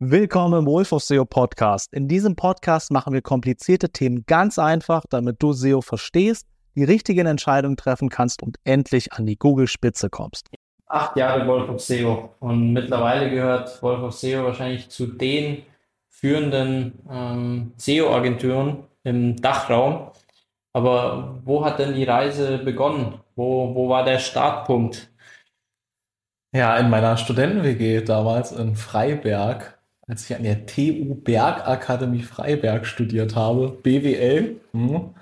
Willkommen 0.00 0.60
im 0.60 0.66
Wolf 0.66 0.92
of 0.92 1.02
SEO 1.02 1.24
Podcast. 1.24 1.92
In 1.92 2.06
diesem 2.06 2.36
Podcast 2.36 2.92
machen 2.92 3.12
wir 3.12 3.20
komplizierte 3.20 3.90
Themen 3.90 4.22
ganz 4.26 4.56
einfach, 4.56 5.02
damit 5.10 5.42
du 5.42 5.52
SEO 5.52 5.80
verstehst, 5.80 6.46
die 6.76 6.84
richtigen 6.84 7.26
Entscheidungen 7.26 7.76
treffen 7.76 8.08
kannst 8.08 8.40
und 8.44 8.58
endlich 8.62 9.12
an 9.12 9.26
die 9.26 9.36
Google-Spitze 9.36 10.08
kommst. 10.08 10.50
Acht 10.86 11.16
Jahre 11.16 11.48
Wolf 11.48 11.68
of 11.68 11.80
SEO 11.80 12.32
und 12.38 12.74
mittlerweile 12.74 13.28
gehört 13.28 13.82
Wolf 13.82 14.00
of 14.04 14.14
SEO 14.14 14.44
wahrscheinlich 14.44 14.88
zu 14.88 15.08
den 15.08 15.64
führenden 16.08 17.00
ähm, 17.10 17.72
SEO-Agenturen 17.76 18.84
im 19.02 19.34
Dachraum. 19.34 20.12
Aber 20.74 21.40
wo 21.44 21.64
hat 21.64 21.80
denn 21.80 21.94
die 21.94 22.04
Reise 22.04 22.58
begonnen? 22.58 23.18
Wo, 23.34 23.74
wo 23.74 23.88
war 23.88 24.04
der 24.04 24.20
Startpunkt? 24.20 25.10
Ja, 26.54 26.76
in 26.76 26.88
meiner 26.88 27.16
Studenten-WG 27.16 28.02
damals 28.02 28.52
in 28.52 28.76
Freiberg 28.76 29.77
als 30.08 30.28
ich 30.28 30.34
an 30.34 30.42
der 30.42 30.66
TU 30.66 31.14
Bergakademie 31.14 32.22
Freiberg 32.22 32.86
studiert 32.86 33.36
habe, 33.36 33.68
BWL. 33.82 34.60
Hm. 34.72 35.14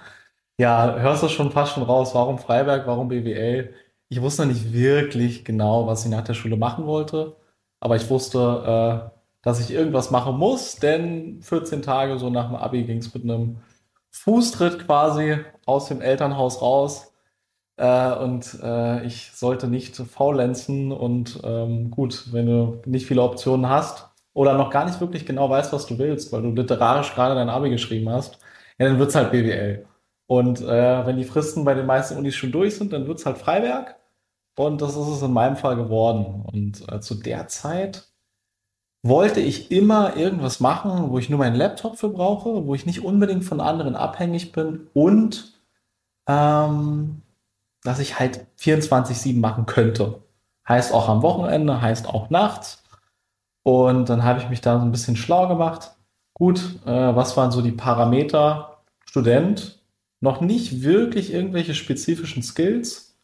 Ja, 0.58 0.96
hörst 0.96 1.22
du 1.22 1.28
schon 1.28 1.50
fast 1.50 1.74
schon 1.74 1.82
raus, 1.82 2.14
warum 2.14 2.38
Freiberg, 2.38 2.86
warum 2.86 3.08
BWL? 3.08 3.74
Ich 4.08 4.22
wusste 4.22 4.46
nicht 4.46 4.72
wirklich 4.72 5.44
genau, 5.44 5.86
was 5.86 6.04
ich 6.04 6.10
nach 6.10 6.24
der 6.24 6.34
Schule 6.34 6.56
machen 6.56 6.86
wollte, 6.86 7.36
aber 7.80 7.96
ich 7.96 8.08
wusste, 8.08 9.10
äh, 9.10 9.16
dass 9.42 9.60
ich 9.60 9.70
irgendwas 9.72 10.10
machen 10.10 10.38
muss, 10.38 10.76
denn 10.76 11.42
14 11.42 11.82
Tage 11.82 12.18
so 12.18 12.30
nach 12.30 12.46
dem 12.48 12.56
Abi 12.56 12.84
ging 12.84 12.98
es 12.98 13.12
mit 13.12 13.24
einem 13.24 13.58
Fußtritt 14.10 14.86
quasi 14.86 15.38
aus 15.66 15.88
dem 15.88 16.00
Elternhaus 16.00 16.62
raus. 16.62 17.12
Äh, 17.76 18.12
und 18.14 18.58
äh, 18.62 19.04
ich 19.04 19.32
sollte 19.32 19.68
nicht 19.68 19.96
faulenzen 19.96 20.92
und 20.92 21.40
ähm, 21.44 21.90
gut, 21.90 22.32
wenn 22.32 22.46
du 22.46 22.82
nicht 22.86 23.06
viele 23.06 23.22
Optionen 23.22 23.68
hast, 23.68 24.05
oder 24.36 24.52
noch 24.52 24.68
gar 24.68 24.84
nicht 24.84 25.00
wirklich 25.00 25.24
genau 25.24 25.48
weißt, 25.48 25.72
was 25.72 25.86
du 25.86 25.98
willst, 25.98 26.30
weil 26.30 26.42
du 26.42 26.50
literarisch 26.50 27.14
gerade 27.14 27.34
dein 27.34 27.48
Abi 27.48 27.70
geschrieben 27.70 28.10
hast, 28.10 28.38
ja, 28.78 28.86
dann 28.86 28.98
wird's 28.98 29.14
halt 29.14 29.30
BWL. 29.30 29.86
Und 30.26 30.60
äh, 30.60 31.06
wenn 31.06 31.16
die 31.16 31.24
Fristen 31.24 31.64
bei 31.64 31.72
den 31.72 31.86
meisten 31.86 32.18
Unis 32.18 32.34
schon 32.34 32.52
durch 32.52 32.76
sind, 32.76 32.92
dann 32.92 33.06
wird's 33.06 33.24
halt 33.24 33.38
Freiberg. 33.38 33.96
Und 34.58 34.82
das 34.82 34.90
ist 34.90 35.08
es 35.08 35.22
in 35.22 35.32
meinem 35.32 35.56
Fall 35.56 35.76
geworden. 35.76 36.44
Und 36.52 36.84
äh, 36.92 37.00
zu 37.00 37.14
der 37.14 37.48
Zeit 37.48 38.08
wollte 39.02 39.40
ich 39.40 39.70
immer 39.70 40.16
irgendwas 40.18 40.60
machen, 40.60 41.10
wo 41.10 41.18
ich 41.18 41.30
nur 41.30 41.38
meinen 41.38 41.56
Laptop 41.56 41.96
für 41.96 42.10
brauche, 42.10 42.66
wo 42.66 42.74
ich 42.74 42.84
nicht 42.84 43.02
unbedingt 43.02 43.44
von 43.44 43.62
anderen 43.62 43.96
abhängig 43.96 44.52
bin 44.52 44.88
und 44.92 45.54
ähm, 46.28 47.22
dass 47.82 48.00
ich 48.00 48.18
halt 48.18 48.46
24-7 48.58 49.40
machen 49.40 49.64
könnte. 49.64 50.20
Heißt 50.68 50.92
auch 50.92 51.08
am 51.08 51.22
Wochenende, 51.22 51.80
heißt 51.80 52.06
auch 52.06 52.28
nachts. 52.28 52.82
Und 53.66 54.08
dann 54.08 54.22
habe 54.22 54.38
ich 54.38 54.48
mich 54.48 54.60
da 54.60 54.78
so 54.78 54.84
ein 54.84 54.92
bisschen 54.92 55.16
schlau 55.16 55.48
gemacht. 55.48 55.90
Gut, 56.34 56.60
äh, 56.86 57.16
was 57.16 57.36
waren 57.36 57.50
so 57.50 57.62
die 57.62 57.72
Parameter? 57.72 58.78
Student, 59.04 59.82
noch 60.20 60.40
nicht 60.40 60.84
wirklich 60.84 61.32
irgendwelche 61.32 61.74
spezifischen 61.74 62.44
Skills, 62.44 63.18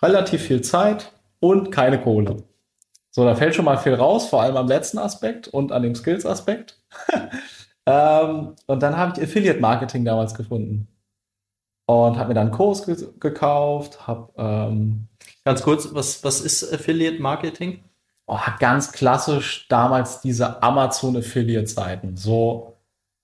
relativ 0.00 0.42
viel 0.42 0.60
Zeit 0.60 1.10
und 1.40 1.72
keine 1.72 2.00
Kohle. 2.00 2.44
So, 3.10 3.24
da 3.24 3.34
fällt 3.34 3.56
schon 3.56 3.64
mal 3.64 3.76
viel 3.76 3.94
raus, 3.94 4.28
vor 4.28 4.40
allem 4.40 4.56
am 4.56 4.68
letzten 4.68 4.98
Aspekt 4.98 5.48
und 5.48 5.72
an 5.72 5.82
dem 5.82 5.96
Skills-Aspekt. 5.96 6.80
ähm, 7.86 8.54
und 8.66 8.82
dann 8.84 8.96
habe 8.96 9.14
ich 9.16 9.24
Affiliate 9.24 9.58
Marketing 9.58 10.04
damals 10.04 10.32
gefunden 10.34 10.86
und 11.86 12.18
habe 12.18 12.28
mir 12.28 12.34
dann 12.34 12.48
einen 12.48 12.56
Kurs 12.56 12.86
ge 12.86 12.96
gekauft. 13.18 14.06
Hab, 14.06 14.32
ähm, 14.38 15.08
Ganz 15.44 15.62
kurz, 15.62 15.92
was, 15.92 16.22
was 16.22 16.40
ist 16.40 16.72
Affiliate 16.72 17.20
Marketing? 17.20 17.82
Oh, 18.28 18.38
ganz 18.60 18.92
klassisch 18.92 19.66
damals 19.68 20.20
diese 20.20 20.62
Amazon-Affiliate-Seiten. 20.62 22.16
So, 22.16 22.74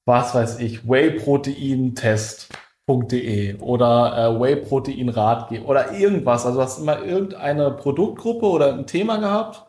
was 0.04 0.34
weiß 0.34 0.58
ich, 0.58 0.88
Whey-Protein-Test.de 0.88 3.60
oder 3.60 4.16
äh, 4.16 4.40
Whey-Protein-Ratgeber 4.40 5.68
oder 5.68 5.92
irgendwas. 5.92 6.44
Also 6.44 6.58
du 6.58 6.64
hast 6.64 6.78
immer 6.78 7.00
irgendeine 7.02 7.70
Produktgruppe 7.70 8.46
oder 8.46 8.74
ein 8.74 8.86
Thema 8.86 9.18
gehabt. 9.18 9.64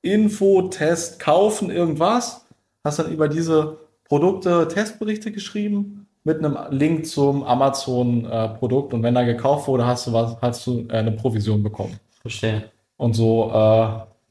Info, 0.00 0.62
Test, 0.62 1.18
kaufen, 1.18 1.70
irgendwas. 1.70 2.46
Hast 2.84 3.00
dann 3.00 3.12
über 3.12 3.28
diese 3.28 3.78
Produkte 4.04 4.68
Testberichte 4.68 5.32
geschrieben 5.32 6.06
mit 6.24 6.38
einem 6.38 6.56
Link 6.70 7.06
zum 7.06 7.42
Amazon-Produkt. 7.42 8.92
Äh, 8.92 8.96
und 8.96 9.02
wenn 9.02 9.14
da 9.14 9.24
gekauft 9.24 9.68
wurde, 9.68 9.86
hast 9.86 10.06
du 10.06 10.12
was, 10.12 10.36
hast 10.40 10.66
du 10.66 10.86
äh, 10.88 10.98
eine 10.98 11.12
Provision 11.12 11.62
bekommen. 11.62 11.98
Verstehe. 12.20 12.70
Und 12.96 13.14
so 13.14 13.50
äh, 13.52 13.88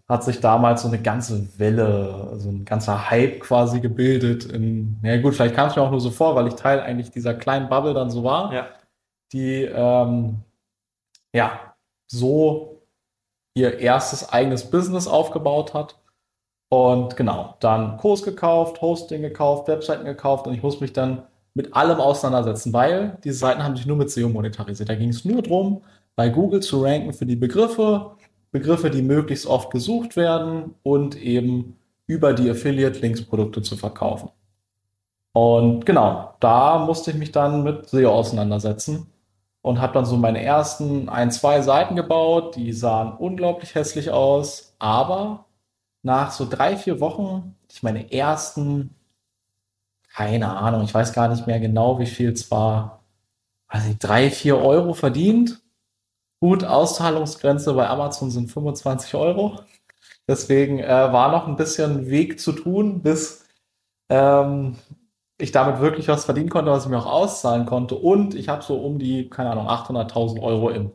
hat 0.07 0.23
sich 0.23 0.39
damals 0.39 0.83
so 0.83 0.87
eine 0.87 0.99
ganze 0.99 1.59
Welle, 1.59 2.33
so 2.37 2.49
ein 2.49 2.63
ganzer 2.63 3.09
Hype 3.09 3.41
quasi 3.41 3.81
gebildet. 3.81 4.45
In, 4.45 4.99
ja 5.03 5.19
gut, 5.21 5.35
vielleicht 5.35 5.55
kam 5.55 5.69
es 5.69 5.75
mir 5.75 5.81
auch 5.81 5.91
nur 5.91 5.99
so 5.99 6.11
vor, 6.11 6.35
weil 6.35 6.47
ich 6.47 6.55
Teil 6.55 6.79
eigentlich 6.79 7.11
dieser 7.11 7.33
kleinen 7.33 7.67
Bubble 7.67 7.93
dann 7.93 8.09
so 8.09 8.23
war, 8.23 8.53
ja. 8.53 8.67
die 9.33 9.63
ähm, 9.63 10.37
ja 11.33 11.75
so 12.09 12.83
ihr 13.53 13.79
erstes 13.79 14.29
eigenes 14.29 14.69
Business 14.69 15.07
aufgebaut 15.07 15.73
hat. 15.73 15.99
Und 16.69 17.15
genau, 17.15 17.55
dann 17.59 17.97
Kurs 17.97 18.23
gekauft, 18.23 18.81
Hosting 18.81 19.21
gekauft, 19.21 19.67
Webseiten 19.67 20.05
gekauft 20.05 20.47
und 20.47 20.53
ich 20.53 20.61
muss 20.61 20.81
mich 20.81 20.93
dann 20.93 21.23
mit 21.53 21.75
allem 21.75 21.99
auseinandersetzen, 21.99 22.73
weil 22.73 23.17
diese 23.23 23.39
Seiten 23.39 23.63
haben 23.63 23.75
sich 23.75 23.85
nur 23.85 23.97
mit 23.97 24.11
SEO 24.11 24.29
monetarisiert. 24.29 24.89
Da 24.89 24.95
ging 24.95 25.09
es 25.09 25.25
nur 25.25 25.41
darum, 25.41 25.81
bei 26.15 26.29
Google 26.29 26.61
zu 26.61 26.83
ranken 26.83 27.13
für 27.13 27.25
die 27.25 27.35
Begriffe, 27.35 28.16
Begriffe, 28.59 28.89
die 28.89 29.01
möglichst 29.01 29.45
oft 29.45 29.71
gesucht 29.71 30.15
werden 30.15 30.75
und 30.83 31.15
eben 31.15 31.77
über 32.05 32.33
die 32.33 32.49
Affiliate-Links 32.49 33.23
Produkte 33.25 33.61
zu 33.61 33.75
verkaufen. 33.75 34.29
Und 35.33 35.85
genau, 35.85 36.33
da 36.39 36.79
musste 36.79 37.11
ich 37.11 37.17
mich 37.17 37.31
dann 37.31 37.63
mit 37.63 37.89
SEO 37.89 38.11
auseinandersetzen 38.11 39.07
und 39.61 39.81
habe 39.81 39.93
dann 39.93 40.05
so 40.05 40.17
meine 40.17 40.41
ersten 40.41 41.09
ein, 41.09 41.31
zwei 41.31 41.61
Seiten 41.61 41.95
gebaut. 41.95 42.55
Die 42.55 42.73
sahen 42.73 43.13
unglaublich 43.17 43.75
hässlich 43.75 44.11
aus, 44.11 44.75
aber 44.79 45.45
nach 46.01 46.31
so 46.31 46.47
drei, 46.49 46.77
vier 46.77 46.99
Wochen 46.99 47.55
ich 47.71 47.83
meine 47.83 48.11
ersten, 48.11 48.95
keine 50.13 50.49
Ahnung, 50.49 50.83
ich 50.83 50.93
weiß 50.93 51.13
gar 51.13 51.27
nicht 51.27 51.47
mehr 51.47 51.59
genau, 51.59 51.99
wie 51.99 52.05
viel 52.05 52.31
es 52.31 52.49
war, 52.49 53.03
also 53.67 53.93
drei, 53.99 54.31
vier 54.31 54.57
Euro 54.57 54.93
verdient 54.93 55.61
Gut, 56.39 56.63
Auszahlungsgrenze 56.63 57.73
bei 57.73 57.87
Amazon 57.87 58.29
sind 58.29 58.51
25 58.51 59.15
Euro. 59.15 59.59
Deswegen 60.27 60.79
äh, 60.79 60.87
war 60.87 61.31
noch 61.31 61.47
ein 61.47 61.55
bisschen 61.55 62.09
Weg 62.09 62.39
zu 62.39 62.51
tun, 62.51 63.01
bis 63.01 63.45
ähm, 64.09 64.75
ich 65.39 65.51
damit 65.51 65.79
wirklich 65.79 66.07
was 66.07 66.25
verdienen 66.25 66.49
konnte, 66.49 66.71
was 66.71 66.85
ich 66.85 66.89
mir 66.89 66.99
auch 66.99 67.05
auszahlen 67.05 67.65
konnte. 67.65 67.95
Und 67.95 68.35
ich 68.35 68.49
habe 68.49 68.63
so 68.63 68.77
um 68.77 68.99
die, 68.99 69.29
keine 69.29 69.51
Ahnung, 69.51 69.67
800.000 69.67 70.41
Euro 70.41 70.69
in 70.69 70.91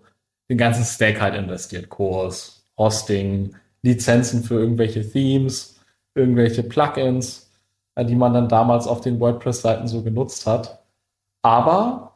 den 0.48 0.58
ganzen 0.58 0.84
Stack 0.84 1.20
halt 1.20 1.34
investiert. 1.34 1.88
Kurs, 1.88 2.64
Hosting, 2.78 3.56
Lizenzen 3.82 4.44
für 4.44 4.54
irgendwelche 4.54 5.08
Themes, 5.08 5.80
irgendwelche 6.14 6.62
Plugins, 6.62 7.50
äh, 7.96 8.04
die 8.04 8.16
man 8.16 8.34
dann 8.34 8.48
damals 8.48 8.86
auf 8.86 9.00
den 9.00 9.18
WordPress-Seiten 9.18 9.88
so 9.88 10.02
genutzt 10.02 10.46
hat. 10.46 10.84
Aber 11.42 12.11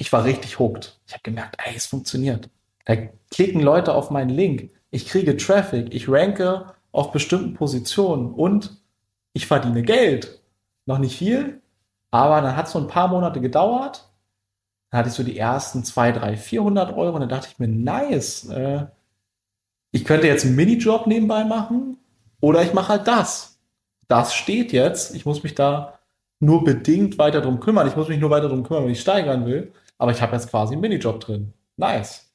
ich 0.00 0.10
war 0.14 0.24
richtig 0.24 0.58
hooked. 0.58 0.98
Ich 1.06 1.12
habe 1.12 1.22
gemerkt, 1.22 1.56
ey, 1.62 1.74
es 1.76 1.84
funktioniert. 1.84 2.48
Da 2.86 2.96
klicken 3.30 3.60
Leute 3.60 3.94
auf 3.94 4.10
meinen 4.10 4.30
Link. 4.30 4.70
Ich 4.90 5.06
kriege 5.06 5.36
Traffic. 5.36 5.92
Ich 5.94 6.08
ranke 6.08 6.72
auf 6.90 7.12
bestimmten 7.12 7.52
Positionen 7.52 8.32
und 8.32 8.82
ich 9.34 9.46
verdiene 9.46 9.82
Geld. 9.82 10.40
Noch 10.86 10.96
nicht 10.96 11.18
viel, 11.18 11.60
aber 12.10 12.40
dann 12.40 12.56
hat 12.56 12.66
es 12.66 12.72
so 12.72 12.78
ein 12.78 12.88
paar 12.88 13.08
Monate 13.08 13.42
gedauert. 13.42 14.10
Dann 14.88 15.00
hatte 15.00 15.10
ich 15.10 15.14
so 15.14 15.22
die 15.22 15.38
ersten 15.38 15.84
zwei, 15.84 16.12
drei, 16.12 16.38
400 16.38 16.96
Euro 16.96 17.16
und 17.16 17.20
dann 17.20 17.28
dachte 17.28 17.48
ich 17.52 17.58
mir, 17.58 17.68
nice. 17.68 18.48
Äh, 18.48 18.86
ich 19.92 20.06
könnte 20.06 20.28
jetzt 20.28 20.46
einen 20.46 20.56
Minijob 20.56 21.06
nebenbei 21.08 21.44
machen 21.44 21.98
oder 22.40 22.62
ich 22.62 22.72
mache 22.72 22.88
halt 22.88 23.06
das. 23.06 23.60
Das 24.08 24.32
steht 24.32 24.72
jetzt. 24.72 25.14
Ich 25.14 25.26
muss 25.26 25.42
mich 25.42 25.54
da 25.54 25.98
nur 26.38 26.64
bedingt 26.64 27.18
weiter 27.18 27.42
drum 27.42 27.60
kümmern. 27.60 27.86
Ich 27.86 27.96
muss 27.96 28.08
mich 28.08 28.18
nur 28.18 28.30
weiter 28.30 28.48
drum 28.48 28.62
kümmern, 28.62 28.84
wenn 28.84 28.92
ich 28.92 29.02
steigern 29.02 29.44
will. 29.44 29.74
Aber 30.00 30.12
ich 30.12 30.22
habe 30.22 30.32
jetzt 30.32 30.48
quasi 30.48 30.72
einen 30.72 30.80
Minijob 30.80 31.20
drin. 31.20 31.52
Nice. 31.76 32.30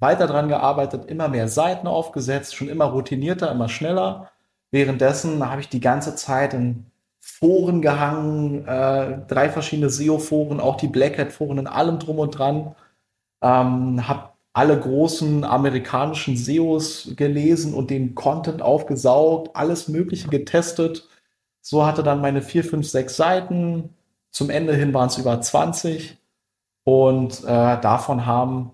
Weiter 0.00 0.26
dran 0.26 0.48
gearbeitet, 0.48 1.04
immer 1.04 1.28
mehr 1.28 1.46
Seiten 1.46 1.86
aufgesetzt, 1.86 2.54
schon 2.56 2.70
immer 2.70 2.86
routinierter, 2.86 3.52
immer 3.52 3.68
schneller. 3.68 4.30
Währenddessen 4.70 5.46
habe 5.46 5.60
ich 5.60 5.68
die 5.68 5.80
ganze 5.80 6.16
Zeit 6.16 6.54
in 6.54 6.86
Foren 7.20 7.82
gehangen, 7.82 8.66
äh, 8.66 9.18
drei 9.28 9.50
verschiedene 9.50 9.90
SEO-Foren, 9.90 10.58
auch 10.58 10.78
die 10.78 10.88
Black 10.88 11.18
Hat-Foren 11.18 11.58
in 11.58 11.66
allem 11.66 11.98
drum 11.98 12.18
und 12.18 12.30
dran. 12.38 12.74
Ähm, 13.42 14.08
habe 14.08 14.30
alle 14.54 14.80
großen 14.80 15.44
amerikanischen 15.44 16.38
SEOs 16.38 17.12
gelesen 17.16 17.74
und 17.74 17.90
den 17.90 18.14
Content 18.14 18.62
aufgesaugt, 18.62 19.54
alles 19.54 19.86
Mögliche 19.86 20.28
getestet. 20.28 21.06
So 21.60 21.84
hatte 21.84 22.02
dann 22.02 22.22
meine 22.22 22.40
vier, 22.40 22.64
fünf, 22.64 22.88
sechs 22.88 23.16
Seiten. 23.16 23.90
Zum 24.30 24.48
Ende 24.48 24.74
hin 24.74 24.94
waren 24.94 25.08
es 25.08 25.18
über 25.18 25.38
20. 25.38 26.16
Und 26.84 27.44
äh, 27.44 27.80
davon 27.80 28.26
haben 28.26 28.72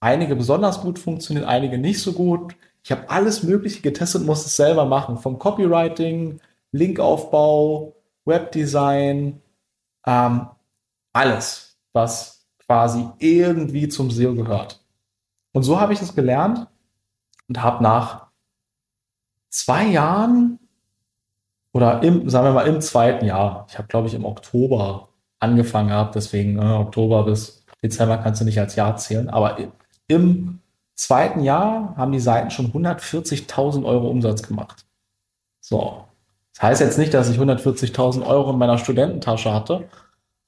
einige 0.00 0.36
besonders 0.36 0.80
gut 0.80 0.98
funktioniert, 0.98 1.46
einige 1.46 1.78
nicht 1.78 2.00
so 2.00 2.12
gut. 2.12 2.54
Ich 2.82 2.90
habe 2.90 3.10
alles 3.10 3.42
Mögliche 3.42 3.82
getestet, 3.82 4.24
muss 4.24 4.46
es 4.46 4.56
selber 4.56 4.86
machen. 4.86 5.18
Vom 5.18 5.38
Copywriting 5.38 6.40
Linkaufbau, 6.72 7.96
Webdesign, 8.24 9.42
ähm, 10.06 10.46
alles, 11.12 11.76
was 11.92 12.46
quasi 12.66 13.08
irgendwie 13.18 13.88
zum 13.88 14.10
SEO 14.10 14.34
gehört. 14.34 14.84
Und 15.52 15.64
so 15.64 15.80
habe 15.80 15.92
ich 15.92 16.00
es 16.00 16.14
gelernt 16.14 16.68
und 17.48 17.62
habe 17.62 17.82
nach 17.82 18.28
zwei 19.48 19.86
Jahren 19.86 20.60
oder 21.72 22.02
im, 22.02 22.28
sagen 22.28 22.46
wir 22.46 22.52
mal, 22.52 22.66
im 22.66 22.80
zweiten 22.80 23.24
Jahr, 23.24 23.66
ich 23.68 23.78
habe, 23.78 23.88
glaube 23.88 24.08
ich, 24.08 24.14
im 24.14 24.24
Oktober 24.24 25.09
angefangen 25.40 25.88
gehabt, 25.88 26.14
deswegen 26.14 26.58
äh, 26.58 26.64
Oktober 26.64 27.24
bis 27.24 27.64
Dezember 27.82 28.18
kannst 28.18 28.40
du 28.40 28.44
nicht 28.44 28.60
als 28.60 28.76
Jahr 28.76 28.96
zählen, 28.96 29.28
aber 29.30 29.56
im 30.06 30.60
zweiten 30.94 31.40
Jahr 31.40 31.94
haben 31.96 32.12
die 32.12 32.20
Seiten 32.20 32.50
schon 32.50 32.72
140.000 32.72 33.84
Euro 33.84 34.08
Umsatz 34.08 34.42
gemacht. 34.42 34.84
So. 35.60 36.04
Das 36.52 36.62
heißt 36.62 36.80
jetzt 36.82 36.98
nicht, 36.98 37.14
dass 37.14 37.30
ich 37.30 37.38
140.000 37.38 38.26
Euro 38.26 38.50
in 38.50 38.58
meiner 38.58 38.76
Studententasche 38.76 39.52
hatte, 39.52 39.88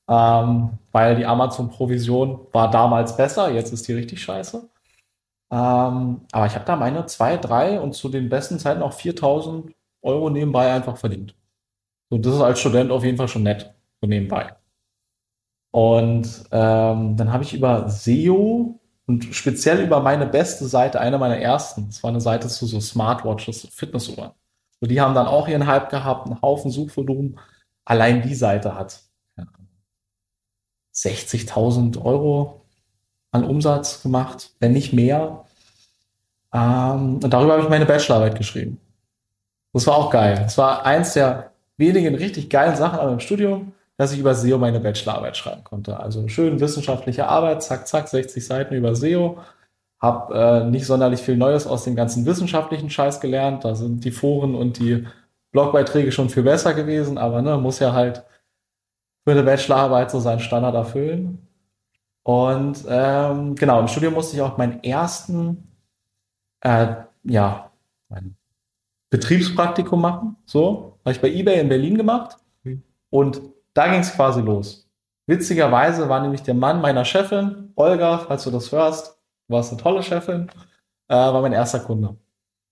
ähm, 0.08 0.70
weil 0.90 1.16
die 1.16 1.24
Amazon-Provision 1.24 2.40
war 2.52 2.70
damals 2.70 3.16
besser, 3.16 3.50
jetzt 3.50 3.72
ist 3.72 3.88
die 3.88 3.94
richtig 3.94 4.22
scheiße. 4.22 4.68
Ähm, 5.50 6.22
aber 6.32 6.46
ich 6.46 6.54
habe 6.54 6.64
da 6.64 6.76
meine 6.76 7.06
zwei, 7.06 7.36
drei 7.36 7.80
und 7.80 7.94
zu 7.94 8.08
den 8.08 8.28
besten 8.28 8.58
Zeiten 8.58 8.82
auch 8.82 8.92
4.000 8.92 9.72
Euro 10.02 10.28
nebenbei 10.28 10.72
einfach 10.72 10.96
verdient. 10.96 11.34
So, 12.10 12.18
das 12.18 12.34
ist 12.34 12.40
als 12.40 12.60
Student 12.60 12.90
auf 12.90 13.04
jeden 13.04 13.16
Fall 13.16 13.28
schon 13.28 13.44
nett, 13.44 13.72
so 14.00 14.06
nebenbei. 14.06 14.54
Und 15.72 16.44
ähm, 16.52 17.16
dann 17.16 17.32
habe 17.32 17.44
ich 17.44 17.54
über 17.54 17.88
SEO 17.88 18.78
und 19.06 19.24
speziell 19.34 19.80
über 19.80 20.00
meine 20.00 20.26
beste 20.26 20.66
Seite, 20.66 21.00
eine 21.00 21.18
meiner 21.18 21.38
ersten, 21.38 21.86
das 21.86 22.02
war 22.02 22.10
eine 22.10 22.20
Seite 22.20 22.48
zu 22.48 22.66
so 22.66 22.78
Smartwatches, 22.78 23.68
Fitnessuhren. 23.72 24.30
Und 24.80 24.90
die 24.90 25.00
haben 25.00 25.14
dann 25.14 25.26
auch 25.26 25.48
ihren 25.48 25.66
Hype 25.66 25.88
gehabt, 25.88 26.26
einen 26.26 26.42
Haufen 26.42 26.70
Suchvolumen. 26.70 27.38
Allein 27.84 28.22
die 28.22 28.34
Seite 28.34 28.76
hat 28.76 29.00
60.000 30.94 32.04
Euro 32.04 32.66
an 33.30 33.44
Umsatz 33.44 34.02
gemacht, 34.02 34.50
wenn 34.60 34.72
nicht 34.72 34.92
mehr. 34.92 35.46
Ähm, 36.52 37.20
und 37.22 37.30
darüber 37.30 37.54
habe 37.54 37.62
ich 37.62 37.68
meine 37.70 37.86
Bachelorarbeit 37.86 38.36
geschrieben. 38.36 38.78
Das 39.72 39.86
war 39.86 39.96
auch 39.96 40.10
geil. 40.10 40.34
Das 40.34 40.58
war 40.58 40.84
eins 40.84 41.14
der 41.14 41.52
wenigen 41.78 42.14
richtig 42.14 42.50
geilen 42.50 42.76
Sachen 42.76 42.98
an 42.98 43.06
meinem 43.06 43.20
Studium 43.20 43.72
dass 43.96 44.12
ich 44.12 44.18
über 44.18 44.34
SEO 44.34 44.58
meine 44.58 44.80
Bachelorarbeit 44.80 45.36
schreiben 45.36 45.64
konnte. 45.64 46.00
Also 46.00 46.28
schön 46.28 46.60
wissenschaftliche 46.60 47.28
Arbeit, 47.28 47.62
zack, 47.62 47.86
zack, 47.86 48.08
60 48.08 48.44
Seiten 48.44 48.74
über 48.74 48.94
SEO. 48.94 49.38
Hab 50.00 50.32
äh, 50.32 50.64
nicht 50.64 50.86
sonderlich 50.86 51.20
viel 51.20 51.36
Neues 51.36 51.66
aus 51.66 51.84
dem 51.84 51.94
ganzen 51.94 52.26
wissenschaftlichen 52.26 52.90
Scheiß 52.90 53.20
gelernt. 53.20 53.64
Da 53.64 53.74
sind 53.74 54.04
die 54.04 54.10
Foren 54.10 54.54
und 54.54 54.78
die 54.78 55.06
Blogbeiträge 55.52 56.10
schon 56.10 56.30
viel 56.30 56.42
besser 56.42 56.74
gewesen, 56.74 57.18
aber 57.18 57.42
ne, 57.42 57.58
muss 57.58 57.78
ja 57.78 57.92
halt 57.92 58.24
für 59.24 59.32
eine 59.32 59.42
Bachelorarbeit 59.44 60.10
so 60.10 60.18
seinen 60.18 60.40
Standard 60.40 60.74
erfüllen. 60.74 61.46
Und 62.24 62.84
ähm, 62.88 63.54
genau, 63.54 63.80
im 63.80 63.88
Studium 63.88 64.14
musste 64.14 64.36
ich 64.36 64.42
auch 64.42 64.56
meinen 64.56 64.82
ersten, 64.82 65.68
äh, 66.60 66.94
ja, 67.24 67.70
mein 68.08 68.36
Betriebspraktikum 69.10 70.00
machen. 70.00 70.36
So, 70.46 70.98
habe 71.04 71.12
ich 71.12 71.20
bei 71.20 71.30
eBay 71.30 71.60
in 71.60 71.68
Berlin 71.68 71.96
gemacht. 71.96 72.38
Mhm. 72.62 72.82
Und 73.10 73.42
da 73.74 73.88
ging 73.88 74.00
es 74.00 74.12
quasi 74.12 74.40
los. 74.40 74.88
Witzigerweise 75.26 76.08
war 76.08 76.20
nämlich 76.20 76.42
der 76.42 76.54
Mann 76.54 76.80
meiner 76.80 77.04
Chefin, 77.04 77.72
Olga, 77.76 78.18
falls 78.18 78.44
du 78.44 78.50
das 78.50 78.72
hörst, 78.72 79.18
warst 79.48 79.72
eine 79.72 79.80
tolle 79.80 80.02
Chefin, 80.02 80.50
äh, 81.08 81.14
war 81.14 81.40
mein 81.42 81.52
erster 81.52 81.80
Kunde. 81.80 82.16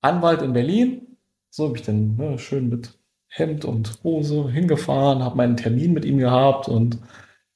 Anwalt 0.02 0.42
in 0.42 0.52
Berlin, 0.52 1.16
so 1.50 1.68
bin 1.68 1.76
ich 1.76 1.82
dann 1.82 2.16
ne, 2.16 2.38
schön 2.38 2.68
mit 2.68 2.98
Hemd 3.28 3.64
und 3.64 4.00
Hose 4.02 4.50
hingefahren, 4.50 5.22
habe 5.22 5.36
meinen 5.36 5.56
Termin 5.56 5.92
mit 5.92 6.04
ihm 6.04 6.18
gehabt 6.18 6.68
und 6.68 6.96
äh, 6.96 6.98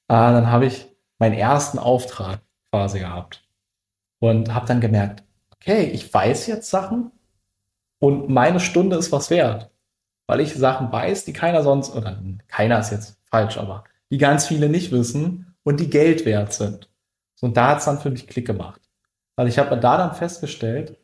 dann 0.09 0.51
habe 0.51 0.67
ich 0.67 0.87
meinen 1.19 1.35
ersten 1.35 1.79
Auftrag 1.79 2.41
quasi 2.71 3.01
gehabt 3.01 3.43
und 4.21 4.55
habe 4.55 4.67
dann 4.67 4.81
gemerkt, 4.81 5.25
okay, 5.53 5.85
ich 5.85 6.13
weiß 6.13 6.47
jetzt 6.47 6.71
Sachen 6.71 7.11
und 7.99 8.29
meine 8.29 8.61
Stunde 8.61 8.97
ist 8.97 9.11
was 9.11 9.31
wert, 9.31 9.71
weil 10.27 10.41
ich 10.41 10.55
Sachen 10.55 10.93
weiß, 10.93 11.25
die 11.25 11.33
keiner 11.33 11.63
sonst, 11.63 11.95
oder 11.95 12.23
keiner 12.47 12.79
ist 12.79 12.91
jetzt 12.91 13.24
falsch, 13.35 13.59
aber 13.59 13.83
die 14.13 14.19
ganz 14.19 14.47
viele 14.47 14.69
nicht 14.69 14.93
wissen 14.93 15.57
und 15.65 15.81
die 15.81 15.91
Geld 15.91 16.25
wert 16.25 16.53
sind. 16.53 16.89
Und 17.41 17.57
da 17.57 17.69
hat 17.69 17.79
es 17.79 17.85
dann 17.85 17.99
für 17.99 18.11
mich 18.11 18.29
Klick 18.29 18.47
gemacht. 18.47 18.81
Weil 19.37 19.49
ich 19.49 19.59
habe 19.59 19.77
da 19.77 19.97
dann 19.99 20.15
festgestellt, 20.15 20.97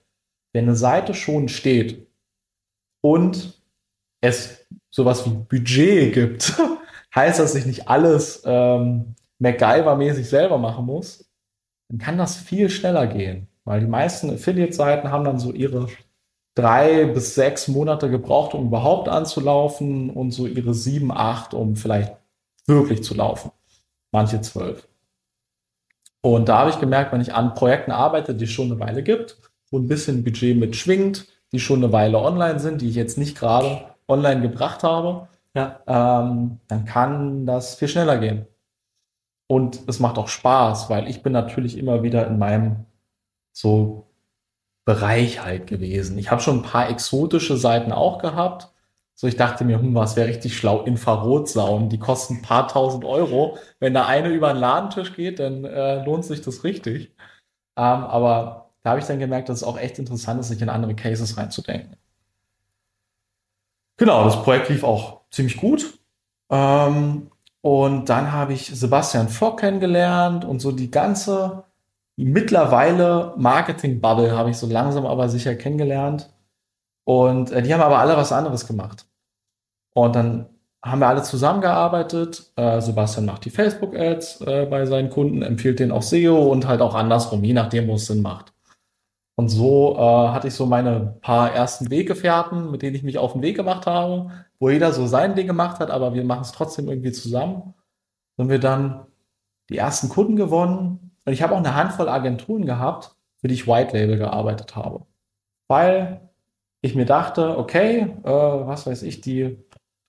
wenn 0.52 0.64
eine 0.64 0.76
Seite 0.76 1.12
schon 1.12 1.48
steht 1.48 2.06
und 3.02 3.60
es 4.20 4.64
sowas 4.90 5.26
wie 5.26 5.30
Budget 5.30 6.14
gibt, 6.14 6.54
heißt, 7.14 7.40
dass 7.40 7.56
ich 7.56 7.66
nicht 7.66 7.88
alles 7.88 8.42
ähm, 8.44 9.16
MacGyver-mäßig 9.40 10.24
selber 10.24 10.58
machen 10.58 10.86
muss, 10.86 11.28
dann 11.88 11.98
kann 11.98 12.16
das 12.16 12.36
viel 12.36 12.70
schneller 12.70 13.08
gehen. 13.08 13.48
Weil 13.64 13.80
die 13.80 13.86
meisten 13.86 14.30
Affiliate-Seiten 14.30 15.10
haben 15.10 15.24
dann 15.24 15.40
so 15.40 15.52
ihre 15.52 15.88
drei 16.54 17.06
bis 17.06 17.34
sechs 17.34 17.66
Monate 17.66 18.08
gebraucht, 18.08 18.54
um 18.54 18.66
überhaupt 18.66 19.08
anzulaufen 19.08 20.10
und 20.10 20.30
so 20.30 20.46
ihre 20.46 20.74
sieben, 20.74 21.10
acht, 21.10 21.54
um 21.54 21.74
vielleicht 21.76 22.19
wirklich 22.70 23.04
zu 23.04 23.14
laufen. 23.14 23.50
Manche 24.12 24.40
zwölf. 24.40 24.88
Und 26.22 26.48
da 26.48 26.58
habe 26.58 26.70
ich 26.70 26.80
gemerkt, 26.80 27.12
wenn 27.12 27.20
ich 27.20 27.34
an 27.34 27.54
Projekten 27.54 27.92
arbeite, 27.92 28.34
die 28.34 28.44
es 28.44 28.50
schon 28.50 28.70
eine 28.70 28.80
Weile 28.80 29.02
gibt, 29.02 29.38
wo 29.70 29.78
ein 29.78 29.88
bisschen 29.88 30.24
Budget 30.24 30.56
mitschwingt, 30.56 31.26
die 31.52 31.60
schon 31.60 31.82
eine 31.82 31.92
Weile 31.92 32.18
online 32.18 32.60
sind, 32.60 32.80
die 32.80 32.88
ich 32.88 32.96
jetzt 32.96 33.18
nicht 33.18 33.38
gerade 33.38 33.82
online 34.08 34.42
gebracht 34.42 34.82
habe, 34.82 35.28
ja. 35.54 35.80
ähm, 35.86 36.60
dann 36.68 36.84
kann 36.84 37.46
das 37.46 37.74
viel 37.74 37.88
schneller 37.88 38.18
gehen. 38.18 38.46
Und 39.46 39.80
es 39.88 39.98
macht 39.98 40.18
auch 40.18 40.28
Spaß, 40.28 40.90
weil 40.90 41.08
ich 41.08 41.22
bin 41.22 41.32
natürlich 41.32 41.76
immer 41.76 42.02
wieder 42.02 42.26
in 42.26 42.38
meinem 42.38 42.86
so 43.52 44.06
Bereich 44.84 45.42
halt 45.44 45.66
gewesen. 45.66 46.18
Ich 46.18 46.30
habe 46.30 46.40
schon 46.40 46.58
ein 46.58 46.62
paar 46.62 46.88
exotische 46.88 47.56
Seiten 47.56 47.92
auch 47.92 48.18
gehabt, 48.18 48.72
so, 49.20 49.26
ich 49.26 49.36
dachte 49.36 49.66
mir, 49.66 49.78
hm, 49.78 49.94
was 49.94 50.16
wäre 50.16 50.28
richtig 50.28 50.56
schlau, 50.56 50.80
Infrarotsauen, 50.80 51.90
die 51.90 51.98
kosten 51.98 52.36
ein 52.36 52.42
paar 52.42 52.68
tausend 52.68 53.04
Euro. 53.04 53.58
Wenn 53.78 53.92
da 53.92 54.06
eine 54.06 54.30
über 54.30 54.48
einen 54.48 54.60
Ladentisch 54.60 55.14
geht, 55.14 55.40
dann 55.40 55.66
äh, 55.66 56.02
lohnt 56.06 56.24
sich 56.24 56.40
das 56.40 56.64
richtig. 56.64 57.14
Ähm, 57.76 57.84
aber 57.84 58.70
da 58.82 58.90
habe 58.90 59.00
ich 59.00 59.04
dann 59.04 59.18
gemerkt, 59.18 59.50
dass 59.50 59.58
es 59.58 59.62
auch 59.62 59.78
echt 59.78 59.98
interessant 59.98 60.40
ist, 60.40 60.48
sich 60.48 60.62
in 60.62 60.70
andere 60.70 60.94
Cases 60.94 61.36
reinzudenken. 61.36 61.98
Genau, 63.98 64.24
das 64.24 64.42
Projekt 64.42 64.70
lief 64.70 64.84
auch 64.84 65.20
ziemlich 65.30 65.58
gut. 65.58 65.98
Ähm, 66.48 67.30
und 67.60 68.08
dann 68.08 68.32
habe 68.32 68.54
ich 68.54 68.68
Sebastian 68.68 69.28
Fock 69.28 69.60
kennengelernt 69.60 70.46
und 70.46 70.60
so 70.60 70.72
die 70.72 70.90
ganze 70.90 71.64
mittlerweile 72.16 73.34
Marketing-Bubble 73.36 74.34
habe 74.34 74.48
ich 74.48 74.56
so 74.56 74.66
langsam 74.66 75.04
aber 75.04 75.28
sicher 75.28 75.54
kennengelernt. 75.56 76.30
Und 77.04 77.52
äh, 77.52 77.60
die 77.60 77.74
haben 77.74 77.82
aber 77.82 77.98
alle 77.98 78.16
was 78.16 78.32
anderes 78.32 78.66
gemacht. 78.66 79.09
Und 79.94 80.14
dann 80.14 80.46
haben 80.82 81.00
wir 81.00 81.08
alle 81.08 81.22
zusammengearbeitet. 81.22 82.52
Äh, 82.56 82.80
Sebastian 82.80 83.26
macht 83.26 83.44
die 83.44 83.50
Facebook-Ads 83.50 84.40
äh, 84.42 84.66
bei 84.66 84.86
seinen 84.86 85.10
Kunden, 85.10 85.42
empfiehlt 85.42 85.78
denen 85.78 85.92
auch 85.92 86.02
SEO 86.02 86.50
und 86.50 86.66
halt 86.66 86.80
auch 86.80 86.94
andersrum, 86.94 87.44
je 87.44 87.52
nachdem, 87.52 87.88
wo 87.88 87.94
es 87.94 88.06
Sinn 88.06 88.22
macht. 88.22 88.52
Und 89.36 89.48
so 89.48 89.96
äh, 89.96 90.28
hatte 90.28 90.48
ich 90.48 90.54
so 90.54 90.66
meine 90.66 91.18
paar 91.22 91.52
ersten 91.52 91.90
Weggefährten, 91.90 92.70
mit 92.70 92.82
denen 92.82 92.94
ich 92.96 93.02
mich 93.02 93.18
auf 93.18 93.32
den 93.32 93.42
Weg 93.42 93.56
gemacht 93.56 93.86
habe, 93.86 94.30
wo 94.58 94.68
jeder 94.68 94.92
so 94.92 95.06
sein 95.06 95.34
Ding 95.34 95.46
gemacht 95.46 95.80
hat, 95.80 95.90
aber 95.90 96.14
wir 96.14 96.24
machen 96.24 96.42
es 96.42 96.52
trotzdem 96.52 96.88
irgendwie 96.88 97.12
zusammen. 97.12 97.74
Und 98.36 98.48
wir 98.48 98.58
dann 98.58 99.06
die 99.70 99.78
ersten 99.78 100.08
Kunden 100.08 100.36
gewonnen. 100.36 101.12
Und 101.24 101.32
ich 101.32 101.42
habe 101.42 101.54
auch 101.54 101.58
eine 101.58 101.74
Handvoll 101.74 102.08
Agenturen 102.08 102.66
gehabt, 102.66 103.16
für 103.38 103.48
die 103.48 103.54
ich 103.54 103.66
White 103.66 103.96
Label 103.96 104.18
gearbeitet 104.18 104.76
habe. 104.76 105.06
Weil 105.68 106.28
ich 106.82 106.94
mir 106.94 107.06
dachte, 107.06 107.56
okay, 107.58 108.14
äh, 108.22 108.30
was 108.30 108.86
weiß 108.86 109.02
ich, 109.02 109.20
die 109.20 109.58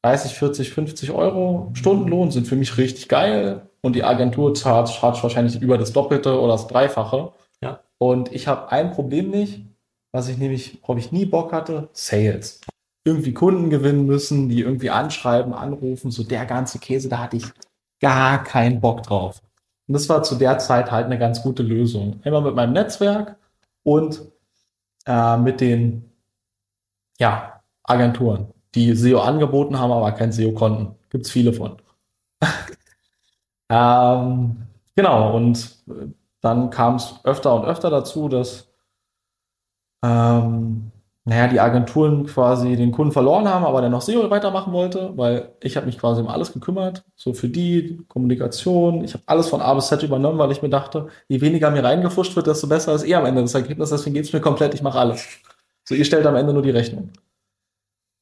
30, 0.03 0.33
40, 0.33 0.71
50 0.71 1.11
Euro 1.11 1.71
Stundenlohn 1.73 2.31
sind 2.31 2.47
für 2.47 2.55
mich 2.55 2.77
richtig 2.77 3.07
geil 3.07 3.69
und 3.81 3.95
die 3.95 4.03
Agentur 4.03 4.53
zahlt, 4.53 4.87
zahlt 4.87 5.21
wahrscheinlich 5.21 5.61
über 5.61 5.77
das 5.77 5.93
Doppelte 5.93 6.39
oder 6.39 6.53
das 6.53 6.67
Dreifache. 6.67 7.33
Ja. 7.61 7.81
Und 7.99 8.31
ich 8.31 8.47
habe 8.47 8.71
ein 8.71 8.91
Problem 8.91 9.29
nicht, 9.29 9.65
was 10.11 10.27
ich 10.27 10.37
nämlich, 10.37 10.79
worauf 10.81 10.97
ich 10.97 11.11
nie 11.11 11.25
Bock 11.25 11.53
hatte, 11.53 11.89
Sales. 11.93 12.61
Irgendwie 13.03 13.33
Kunden 13.33 13.69
gewinnen 13.69 14.05
müssen, 14.05 14.49
die 14.49 14.61
irgendwie 14.61 14.89
anschreiben, 14.89 15.53
anrufen, 15.53 16.11
so 16.11 16.23
der 16.23 16.45
ganze 16.45 16.79
Käse, 16.79 17.09
da 17.09 17.19
hatte 17.19 17.37
ich 17.37 17.45
gar 17.99 18.43
keinen 18.43 18.81
Bock 18.81 19.03
drauf. 19.03 19.41
Und 19.87 19.93
das 19.93 20.09
war 20.09 20.23
zu 20.23 20.35
der 20.35 20.57
Zeit 20.59 20.91
halt 20.91 21.05
eine 21.05 21.17
ganz 21.19 21.41
gute 21.43 21.63
Lösung. 21.63 22.21
Immer 22.23 22.41
mit 22.41 22.55
meinem 22.55 22.73
Netzwerk 22.73 23.37
und 23.83 24.21
äh, 25.05 25.37
mit 25.37 25.61
den 25.61 26.11
ja, 27.19 27.61
Agenturen 27.83 28.53
die 28.75 28.93
SEO 28.95 29.19
angeboten 29.19 29.79
haben, 29.79 29.91
aber 29.91 30.11
kein 30.13 30.31
SEO 30.31 30.53
konnten. 30.53 30.95
Gibt 31.09 31.25
es 31.25 31.31
viele 31.31 31.53
von. 31.53 31.77
ähm, 33.69 34.67
genau, 34.95 35.35
und 35.35 35.77
dann 36.41 36.69
kam 36.69 36.95
es 36.95 37.15
öfter 37.23 37.55
und 37.55 37.65
öfter 37.65 37.89
dazu, 37.89 38.29
dass 38.29 38.67
ähm, 40.03 40.91
naja, 41.23 41.47
die 41.47 41.59
Agenturen 41.59 42.25
quasi 42.25 42.75
den 42.75 42.91
Kunden 42.91 43.11
verloren 43.11 43.47
haben, 43.47 43.63
aber 43.63 43.81
der 43.81 43.91
noch 43.91 44.01
SEO 44.01 44.27
weitermachen 44.31 44.73
wollte, 44.73 45.15
weil 45.17 45.53
ich 45.61 45.77
habe 45.77 45.85
mich 45.85 45.99
quasi 45.99 46.21
um 46.21 46.27
alles 46.27 46.51
gekümmert, 46.51 47.03
so 47.15 47.33
für 47.33 47.47
die 47.47 48.03
Kommunikation. 48.07 49.03
Ich 49.03 49.13
habe 49.13 49.23
alles 49.27 49.47
von 49.47 49.61
A 49.61 49.73
bis 49.75 49.87
Z 49.87 50.01
übernommen, 50.01 50.39
weil 50.39 50.51
ich 50.51 50.63
mir 50.63 50.69
dachte, 50.69 51.07
je 51.27 51.39
weniger 51.41 51.69
mir 51.69 51.83
reingefuscht 51.83 52.35
wird, 52.35 52.47
desto 52.47 52.67
besser 52.67 52.95
ist 52.95 53.03
eh 53.07 53.13
am 53.13 53.25
Ende 53.27 53.41
das 53.41 53.53
Ergebnis. 53.53 53.91
Deswegen 53.91 54.15
geht's 54.15 54.33
mir 54.33 54.41
komplett, 54.41 54.73
ich 54.73 54.81
mache 54.81 54.97
alles. 54.99 55.27
So, 55.83 55.93
ihr 55.93 56.05
stellt 56.05 56.25
am 56.25 56.35
Ende 56.35 56.53
nur 56.53 56.63
die 56.63 56.71
Rechnung. 56.71 57.11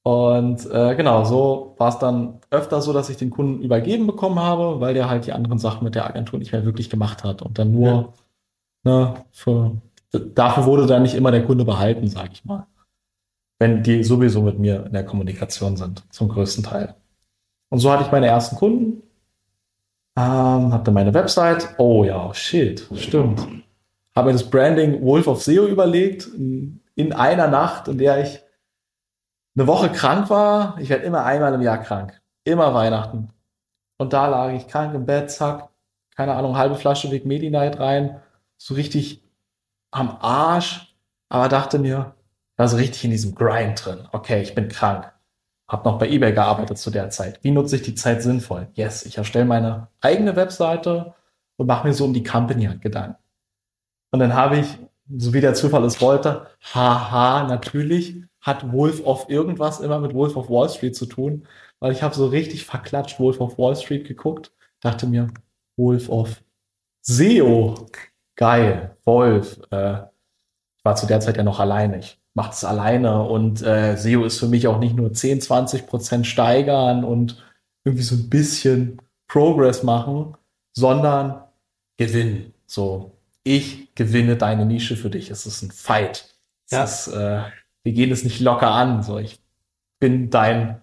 Und 0.10 0.66
äh, 0.72 0.96
genau, 0.96 1.24
so 1.24 1.76
war 1.78 1.90
es 1.90 2.00
dann 2.00 2.40
öfter 2.50 2.82
so, 2.82 2.94
dass 2.94 3.10
ich 3.10 3.18
den 3.18 3.30
Kunden 3.30 3.62
übergeben 3.62 4.08
bekommen 4.08 4.40
habe, 4.40 4.80
weil 4.80 4.94
der 4.94 5.10
halt 5.10 5.28
die 5.28 5.34
anderen 5.34 5.60
Sachen 5.60 5.84
mit 5.84 5.96
der 5.96 6.08
Agentur 6.08 6.40
nicht 6.40 6.52
mehr 6.52 6.66
wirklich 6.66 6.90
gemacht 6.90 7.24
hat 7.24 7.42
und 7.42 7.60
dann 7.60 7.72
nur 7.72 8.14
ja. 8.86 8.92
ne, 8.92 9.14
für, 9.32 9.74
dafür 10.12 10.66
wurde 10.66 10.88
dann 10.88 11.04
nicht 11.04 11.16
immer 11.16 11.32
der 11.32 11.46
Kunde 11.46 11.66
behalten, 11.66 12.08
sage 12.08 12.30
ich 12.34 12.46
mal 12.46 12.66
wenn 13.60 13.84
die 13.84 14.04
sowieso 14.04 14.42
mit 14.42 14.58
mir 14.58 14.86
in 14.86 14.94
der 14.94 15.06
Kommunikation 15.06 15.76
sind, 15.76 16.04
zum 16.12 16.30
größten 16.30 16.64
Teil. 16.64 16.96
Und 17.70 17.80
so 17.80 17.92
hatte 17.92 18.04
ich 18.04 18.12
meine 18.12 18.28
ersten 18.28 18.56
Kunden, 18.56 19.04
ähm, 20.18 20.74
hatte 20.74 20.92
meine 20.92 21.14
Website. 21.14 21.76
Oh 21.78 22.04
ja, 22.04 22.34
shit, 22.34 22.88
stimmt. 22.96 23.46
Habe 24.16 24.28
mir 24.28 24.34
das 24.34 24.50
Branding 24.50 25.04
Wolf 25.04 25.28
of 25.28 25.44
SEO 25.44 25.68
überlegt, 25.68 26.28
in, 26.28 26.80
in 26.96 27.14
einer 27.14 27.48
Nacht, 27.48 27.88
in 27.90 27.98
der 27.98 28.24
ich 28.24 28.40
eine 29.60 29.68
Woche 29.68 29.90
krank 29.90 30.30
war. 30.30 30.78
Ich 30.80 30.90
werde 30.90 31.04
immer 31.04 31.26
einmal 31.26 31.54
im 31.54 31.62
Jahr 31.62 31.80
krank. 31.80 32.22
Immer 32.46 32.74
Weihnachten. 32.74 33.30
Und 33.98 34.14
da 34.14 34.28
lag 34.28 34.54
ich 34.54 34.68
krank 34.68 34.96
im 34.96 35.06
Bett, 35.06 35.30
zack, 35.30 35.70
keine 36.16 36.34
Ahnung, 36.34 36.56
halbe 36.56 36.76
Flasche 36.76 37.10
Big 37.10 37.26
Medi 37.26 37.50
Night 37.50 37.78
rein, 37.78 38.22
so 38.58 38.74
richtig 38.74 39.22
am 39.92 40.18
Arsch, 40.22 40.96
aber 41.28 41.50
dachte 41.50 41.78
mir, 41.78 42.16
war 42.56 42.68
so 42.70 42.78
richtig 42.78 43.04
in 43.04 43.12
diesem 43.12 43.36
Grind 43.36 43.86
drin. 43.86 44.08
Okay, 44.14 44.42
ich 44.42 44.56
bin 44.56 44.70
krank. 44.70 45.12
Hab 45.68 45.84
noch 45.84 46.00
bei 46.00 46.10
eBay 46.10 46.32
gearbeitet 46.32 46.78
zu 46.78 46.90
der 46.90 47.10
Zeit. 47.10 47.44
Wie 47.44 47.52
nutze 47.52 47.76
ich 47.76 47.82
die 47.82 47.96
Zeit 47.96 48.24
sinnvoll? 48.24 48.70
Yes, 48.74 49.06
ich 49.06 49.18
erstelle 49.18 49.46
meine 49.46 49.90
eigene 50.00 50.36
Webseite 50.36 51.14
und 51.58 51.68
mache 51.68 51.86
mir 51.86 51.94
so 51.94 52.06
um 52.06 52.14
die 52.14 52.24
Company 52.24 52.66
halt 52.66 52.82
Gedanken. 52.82 53.22
Und 54.12 54.20
dann 54.20 54.34
habe 54.34 54.58
ich, 54.58 54.78
so 55.18 55.34
wie 55.34 55.42
der 55.42 55.54
Zufall 55.54 55.84
es 55.84 56.02
wollte, 56.02 56.48
haha, 56.74 57.44
natürlich 57.44 58.29
hat 58.50 58.74
Wolf 58.74 59.06
of 59.06 59.30
irgendwas 59.30 59.80
immer 59.80 60.00
mit 60.00 60.14
Wolf 60.14 60.36
of 60.36 60.50
Wall 60.50 60.70
Street 60.70 60.96
zu 60.96 61.06
tun, 61.06 61.48
weil 61.80 61.92
ich 61.92 62.04
habe 62.04 62.16
so 62.16 62.28
richtig 62.28 62.66
verklatscht 62.66 63.20
Wolf 63.20 63.40
of 63.40 63.58
Wall 63.58 63.76
Street 63.76 64.08
geguckt, 64.08 64.52
dachte 64.82 65.08
mir, 65.08 65.28
Wolf 65.78 66.10
of 66.10 66.44
SEO, 67.02 67.88
geil, 68.36 68.98
Wolf. 69.06 69.62
Äh, 69.72 70.02
ich 70.78 70.86
war 70.86 70.96
zu 70.96 71.08
der 71.08 71.20
Zeit 71.20 71.38
ja 71.38 71.44
noch 71.44 71.60
alleine. 71.60 72.00
Ich 72.00 72.20
macht 72.34 72.54
es 72.54 72.64
alleine 72.64 73.24
und 73.24 73.62
äh, 73.62 73.96
SEO 73.98 74.24
ist 74.24 74.40
für 74.40 74.48
mich 74.48 74.68
auch 74.68 74.80
nicht 74.80 74.96
nur 74.96 75.14
10, 75.14 75.42
20 75.42 75.88
Prozent 75.88 76.28
steigern 76.28 77.04
und 77.04 77.44
irgendwie 77.84 78.04
so 78.04 78.16
ein 78.16 78.30
bisschen 78.30 79.02
Progress 79.28 79.84
machen, 79.84 80.36
sondern 80.74 81.44
gewinnen. 81.98 82.54
So, 82.66 83.18
ich 83.44 83.94
gewinne 83.96 84.38
deine 84.38 84.66
Nische 84.66 84.96
für 84.96 85.10
dich. 85.10 85.30
Es 85.30 85.46
ist 85.46 85.62
ein 85.62 85.72
Fight. 85.72 86.34
Ja. 86.72 86.84
Ist, 86.84 87.08
äh, 87.08 87.42
wir 87.84 87.94
gehen 87.94 88.12
es 88.12 88.24
nicht 88.24 88.40
locker 88.40 88.72
an. 88.72 89.04
So, 89.04 89.18
ich 89.18 89.40
bin 90.00 90.30
dein, 90.30 90.82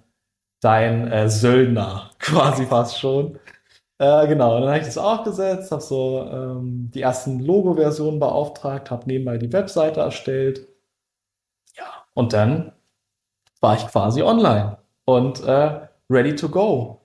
dein 0.61 1.11
äh, 1.11 1.29
Söldner, 1.29 2.11
quasi 2.19 2.67
fast 2.67 2.99
schon. 2.99 3.39
Äh, 3.99 4.27
genau, 4.29 4.61
dann 4.61 4.69
habe 4.69 4.79
ich 4.79 4.85
das 4.87 4.99
aufgesetzt, 4.99 5.73
habe 5.73 5.83
so 5.83 6.29
ähm, 6.31 6.91
die 6.93 7.01
ersten 7.01 7.41
Logo-Versionen 7.41 8.21
beauftragt, 8.21 8.91
habe 8.91 9.07
nebenbei 9.07 9.39
die 9.39 9.53
Webseite 9.53 10.01
erstellt 10.01 10.67
und 12.17 12.33
dann 12.33 12.73
war 13.61 13.77
ich 13.77 13.87
quasi 13.89 14.23
online 14.23 14.79
und 15.05 15.45
äh, 15.45 15.81
ready 16.09 16.35
to 16.35 16.49
go. 16.49 17.03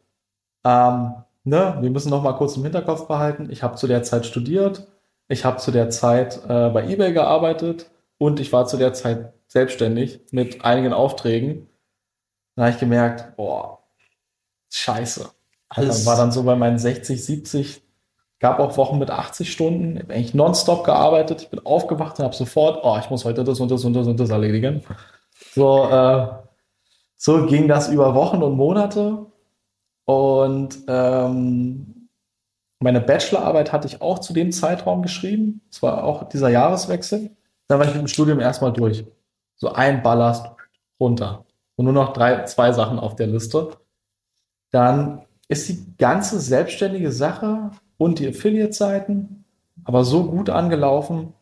Ähm, 0.65 1.13
ne, 1.43 1.77
wir 1.81 1.89
müssen 1.89 2.09
noch 2.09 2.23
mal 2.23 2.33
kurz 2.33 2.55
im 2.55 2.63
Hinterkopf 2.63 3.07
behalten. 3.07 3.49
Ich 3.51 3.61
habe 3.61 3.75
zu 3.75 3.87
der 3.87 4.03
Zeit 4.03 4.25
studiert, 4.25 4.87
ich 5.27 5.43
habe 5.43 5.57
zu 5.57 5.71
der 5.71 5.89
Zeit 5.89 6.37
äh, 6.47 6.69
bei 6.69 6.87
eBay 6.87 7.11
gearbeitet 7.11 7.91
und 8.19 8.39
ich 8.39 8.53
war 8.53 8.67
zu 8.67 8.77
der 8.77 8.93
Zeit 8.93 9.33
selbstständig 9.51 10.21
mit 10.31 10.63
einigen 10.63 10.93
Aufträgen. 10.93 11.67
Da 12.55 12.63
habe 12.63 12.71
ich 12.71 12.79
gemerkt, 12.79 13.35
boah, 13.35 13.79
scheiße. 14.69 15.29
Alles 15.67 16.05
war 16.05 16.15
dann 16.15 16.31
so 16.31 16.43
bei 16.43 16.55
meinen 16.55 16.77
60, 16.77 17.23
70, 17.23 17.81
gab 18.39 18.59
auch 18.59 18.77
Wochen 18.77 18.97
mit 18.97 19.09
80 19.09 19.51
Stunden, 19.51 19.97
ich 19.97 20.03
habe 20.03 20.13
eigentlich 20.13 20.33
nonstop 20.33 20.85
gearbeitet. 20.85 21.41
Ich 21.41 21.49
bin 21.49 21.65
aufgewacht 21.65 22.17
und 22.17 22.25
habe 22.25 22.35
sofort, 22.35 22.79
oh, 22.83 22.97
ich 22.97 23.09
muss 23.09 23.25
heute 23.25 23.43
das 23.43 23.59
und 23.59 23.69
das 23.69 23.83
und 23.83 23.93
das 23.93 24.07
und 24.07 24.19
das 24.19 24.29
erledigen. 24.29 24.83
So, 25.53 25.83
äh, 25.89 26.27
so 27.17 27.45
ging 27.45 27.67
das 27.67 27.89
über 27.89 28.15
Wochen 28.15 28.41
und 28.43 28.55
Monate. 28.55 29.25
Und 30.05 30.77
ähm, 30.87 32.07
meine 32.79 33.01
Bachelorarbeit 33.01 33.73
hatte 33.73 33.87
ich 33.87 34.01
auch 34.01 34.19
zu 34.19 34.31
dem 34.31 34.53
Zeitraum 34.53 35.01
geschrieben. 35.01 35.61
Es 35.69 35.83
war 35.83 36.05
auch 36.05 36.29
dieser 36.29 36.49
Jahreswechsel. 36.49 37.31
Dann 37.67 37.79
war 37.79 37.85
ich 37.85 37.93
mit 37.93 38.01
dem 38.01 38.07
Studium 38.07 38.39
erstmal 38.39 38.71
durch. 38.71 39.03
So 39.61 39.71
ein 39.71 40.01
Ballast 40.01 40.47
runter. 40.99 41.45
Und 41.75 41.85
nur 41.85 41.93
noch 41.93 42.13
drei, 42.13 42.43
zwei 42.45 42.73
Sachen 42.73 42.97
auf 42.97 43.15
der 43.15 43.27
Liste. 43.27 43.69
Dann 44.71 45.21
ist 45.47 45.69
die 45.69 45.95
ganze 45.97 46.39
selbstständige 46.39 47.11
Sache 47.11 47.69
und 47.97 48.17
die 48.17 48.27
Affiliate-Seiten, 48.27 49.45
aber 49.83 50.03
so 50.03 50.23
gut 50.23 50.49
angelaufen, 50.49 51.33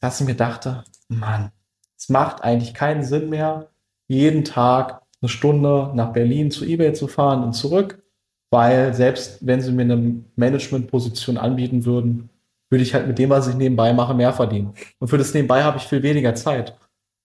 dass 0.00 0.20
ich 0.20 0.26
mir 0.26 0.34
dachte, 0.34 0.82
Mann, 1.08 1.52
es 1.96 2.08
macht 2.08 2.42
eigentlich 2.42 2.74
keinen 2.74 3.04
Sinn 3.04 3.30
mehr, 3.30 3.68
jeden 4.08 4.44
Tag 4.44 5.02
eine 5.22 5.28
Stunde 5.28 5.92
nach 5.94 6.12
Berlin 6.12 6.50
zu 6.50 6.64
eBay 6.64 6.92
zu 6.92 7.06
fahren 7.06 7.44
und 7.44 7.52
zurück, 7.52 8.02
weil 8.50 8.94
selbst 8.94 9.46
wenn 9.46 9.60
sie 9.60 9.72
mir 9.72 9.82
eine 9.82 10.24
Management-Position 10.34 11.36
anbieten 11.36 11.84
würden, 11.84 12.30
würde 12.68 12.82
ich 12.82 12.94
halt 12.94 13.06
mit 13.06 13.18
dem, 13.18 13.30
was 13.30 13.46
ich 13.46 13.54
nebenbei 13.54 13.92
mache, 13.92 14.14
mehr 14.14 14.32
verdienen. 14.32 14.74
Und 14.98 15.08
für 15.08 15.18
das 15.18 15.32
nebenbei 15.34 15.62
habe 15.62 15.76
ich 15.76 15.84
viel 15.84 16.02
weniger 16.02 16.34
Zeit, 16.34 16.76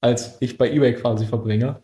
als 0.01 0.37
ich 0.41 0.57
bei 0.57 0.69
eBay 0.71 0.93
quasi 0.95 1.25
verbringe. 1.25 1.81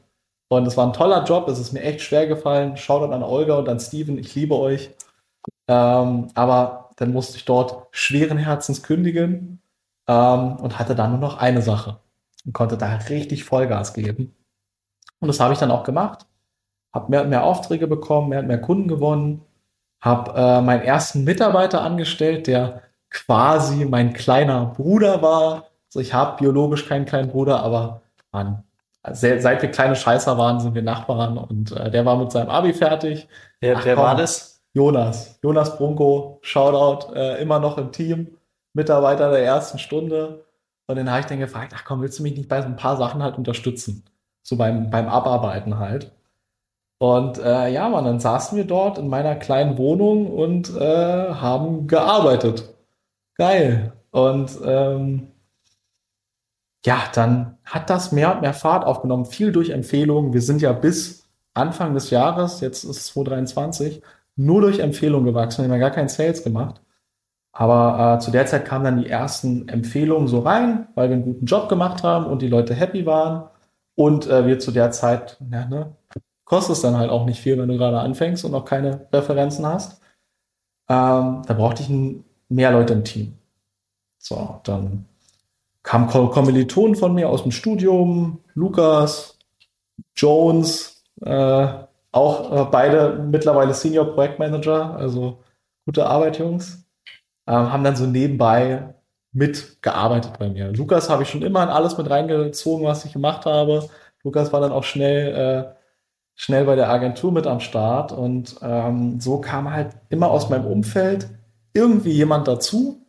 Und 0.50 0.68
es 0.68 0.78
war 0.78 0.88
ein 0.88 0.94
toller 0.94 1.24
Job, 1.24 1.48
es 1.48 1.60
ist 1.60 1.74
mir 1.74 1.82
echt 1.82 2.02
schwer 2.02 2.28
gefallen. 2.28 2.78
Shoutout 2.78 3.14
an 3.14 3.24
Olga 3.24 3.58
und 3.58 3.70
an 3.70 3.80
Steven, 3.80 4.18
ich 4.18 4.36
liebe 4.36 4.56
euch. 4.56 4.92
Ähm, 5.68 6.30
aber 6.36 6.92
dann 6.98 7.12
musste 7.12 7.38
ich 7.38 7.46
dort 7.46 7.88
schweren 7.92 8.38
Herzens 8.38 8.84
kündigen 8.84 9.62
ähm, 10.08 10.56
und 10.58 10.80
hatte 10.80 10.96
dann 10.96 11.12
nur 11.12 11.20
noch 11.20 11.38
eine 11.40 11.62
Sache 11.62 12.00
und 12.46 12.54
konnte 12.54 12.78
da 12.78 12.96
richtig 13.10 13.44
Vollgas 13.44 13.94
geben. 13.94 14.36
Und 15.20 15.28
das 15.28 15.40
habe 15.40 15.54
ich 15.54 15.60
dann 15.60 15.72
auch 15.72 15.84
gemacht. 15.84 16.28
Habe 16.94 17.10
mehr 17.10 17.24
und 17.24 17.30
mehr 17.30 17.44
Aufträge 17.44 17.88
bekommen, 17.88 18.30
mehr 18.30 18.40
und 18.40 18.48
mehr 18.48 18.62
Kunden 18.62 18.88
gewonnen, 18.88 19.42
habe 20.00 20.32
äh, 20.36 20.62
meinen 20.62 20.84
ersten 20.84 21.24
Mitarbeiter 21.24 21.82
angestellt, 21.82 22.48
der 22.48 22.84
quasi 23.10 23.86
mein 23.86 24.14
kleiner 24.14 24.68
Bruder 24.68 25.22
war. 25.22 25.66
Also 25.88 26.00
ich 26.00 26.14
habe 26.14 26.38
biologisch 26.38 26.88
keinen 26.88 27.06
kleinen 27.06 27.30
Bruder, 27.30 27.62
aber 27.64 28.02
man, 28.36 28.64
seit 29.12 29.62
wir 29.62 29.72
kleine 29.72 29.96
Scheißer 29.96 30.38
waren, 30.38 30.60
sind 30.60 30.76
wir 30.76 30.84
Nachbarn 30.84 31.38
und 31.38 31.72
äh, 31.72 31.90
der 31.90 32.06
war 32.06 32.18
mit 32.18 32.32
seinem 32.32 32.50
Abi 32.50 32.74
fertig. 32.74 33.28
Wer, 33.60 33.84
wer 33.84 33.98
war 33.98 34.16
das? 34.16 34.62
Jonas, 34.74 35.40
Jonas 35.42 35.78
Brunko, 35.78 36.40
Shoutout, 36.42 37.14
äh, 37.16 37.42
immer 37.42 37.60
noch 37.60 37.78
im 37.78 37.92
Team, 37.94 38.36
Mitarbeiter 38.74 39.32
der 39.32 39.46
ersten 39.46 39.80
Stunde. 39.80 40.44
Und 40.88 40.98
dann 40.98 41.10
habe 41.10 41.22
ich 41.22 41.26
dann 41.26 41.40
gefragt, 41.40 41.74
ach 41.76 41.86
komm, 41.86 42.02
willst 42.02 42.20
du 42.20 42.24
mich 42.24 42.36
nicht 42.36 42.50
bei 42.50 42.62
so 42.62 42.68
ein 42.68 42.76
paar 42.76 42.98
Sachen 42.98 43.24
halt 43.24 43.38
unterstützen? 43.38 44.04
So 44.44 44.58
beim, 44.58 44.90
beim 44.90 45.08
Abarbeiten 45.08 45.80
halt. 45.80 46.12
Und 46.98 47.38
äh, 47.40 47.70
ja, 47.70 47.88
man, 47.88 48.06
dann 48.06 48.20
saßen 48.20 48.58
wir 48.58 48.66
dort 48.66 48.98
in 48.98 49.08
meiner 49.08 49.36
kleinen 49.36 49.78
Wohnung 49.78 50.28
und 50.32 50.76
äh, 50.76 51.34
haben 51.34 51.88
gearbeitet. 51.88 52.76
Geil. 53.38 53.94
Und 54.12 54.52
ähm, 54.66 55.28
ja, 56.86 57.04
dann 57.14 57.58
hat 57.66 57.90
das 57.90 58.12
mehr 58.12 58.34
und 58.36 58.42
mehr 58.42 58.54
Fahrt 58.54 58.86
aufgenommen, 58.86 59.26
viel 59.26 59.52
durch 59.52 59.72
Empfehlungen. 59.72 60.34
Wir 60.34 60.42
sind 60.42 60.62
ja 60.62 60.72
bis 60.72 61.28
Anfang 61.56 61.94
des 61.94 62.12
Jahres, 62.12 62.62
jetzt 62.62 62.84
ist 62.84 62.90
es 62.90 63.08
2023, 63.08 64.04
nur 64.36 64.62
durch 64.62 64.80
Empfehlungen 64.80 65.26
gewachsen. 65.26 65.64
Wir 65.64 65.66
haben 65.66 65.80
ja 65.80 65.88
gar 65.88 65.96
keinen 65.96 66.10
Sales 66.10 66.44
gemacht. 66.44 66.82
Aber 67.54 68.18
äh, 68.18 68.20
zu 68.20 68.32
der 68.32 68.46
Zeit 68.46 68.66
kamen 68.66 68.84
dann 68.84 68.98
die 69.02 69.10
ersten 69.10 69.70
Empfehlungen 69.70 70.28
so 70.28 70.40
rein, 70.40 70.90
weil 70.94 71.10
wir 71.10 71.16
einen 71.16 71.26
guten 71.26 71.46
Job 71.46 71.70
gemacht 71.70 72.04
haben 72.04 72.26
und 72.26 72.42
die 72.42 72.50
Leute 72.50 72.74
happy 72.76 73.06
waren. 73.06 73.50
Und 73.96 74.28
äh, 74.28 74.46
wir 74.46 74.60
zu 74.60 74.72
der 74.72 74.92
Zeit, 74.92 75.38
ja, 75.52 75.66
ne, 75.66 75.96
kostet 76.44 76.76
es 76.76 76.82
dann 76.82 76.98
halt 76.98 77.10
auch 77.10 77.26
nicht 77.26 77.40
viel, 77.40 77.58
wenn 77.58 77.70
du 77.70 77.78
gerade 77.78 78.00
anfängst 78.00 78.46
und 78.46 78.52
noch 78.52 78.66
keine 78.66 79.08
Referenzen 79.12 79.66
hast. 79.66 80.02
Ähm, 80.90 81.42
da 81.48 81.54
brauchte 81.54 81.82
ich 81.82 81.90
mehr 82.50 82.72
Leute 82.72 82.94
im 82.94 83.06
Team. 83.06 83.38
So, 84.20 84.60
dann 84.64 85.06
kamen 85.86 86.08
Kommilitonen 86.08 86.96
von 86.96 87.14
mir 87.14 87.30
aus 87.30 87.44
dem 87.44 87.52
Studium, 87.52 88.40
Lukas, 88.56 89.38
Jones, 90.16 91.04
äh, 91.22 91.68
auch 92.12 92.52
äh, 92.52 92.68
beide 92.72 93.24
mittlerweile 93.30 93.74
Senior 93.74 94.14
Projektmanager, 94.16 94.96
also 94.96 95.44
gute 95.86 96.08
Arbeit, 96.08 96.40
Jungs. 96.40 96.84
Ähm, 97.48 97.72
haben 97.72 97.84
dann 97.84 97.96
so 97.96 98.08
nebenbei 98.08 98.96
mitgearbeitet 99.32 100.40
bei 100.40 100.50
mir. 100.50 100.72
Lukas 100.72 101.10
habe 101.10 101.24
ich 101.24 101.30
schon 101.30 101.44
immer 101.44 101.62
in 101.62 101.70
alles 101.70 101.98
mit 101.98 102.10
reingezogen, 102.10 102.86
was 102.86 103.06
ich 103.06 103.14
gemacht 103.14 103.46
habe. 103.46 103.88
Lukas 104.24 104.52
war 104.52 104.62
dann 104.62 104.72
auch 104.72 104.84
schnell, 104.84 105.36
äh, 105.36 105.76
schnell 106.34 106.66
bei 106.66 106.76
der 106.76 106.90
Agentur 106.90 107.32
mit 107.32 107.46
am 107.46 107.60
Start 107.60 108.12
und 108.12 108.56
ähm, 108.64 109.20
so 109.20 109.40
kam 109.40 109.72
halt 109.72 109.90
immer 110.10 110.32
aus 110.32 110.50
meinem 110.50 110.66
Umfeld 110.66 111.30
irgendwie 111.74 112.12
jemand 112.12 112.48
dazu, 112.48 113.05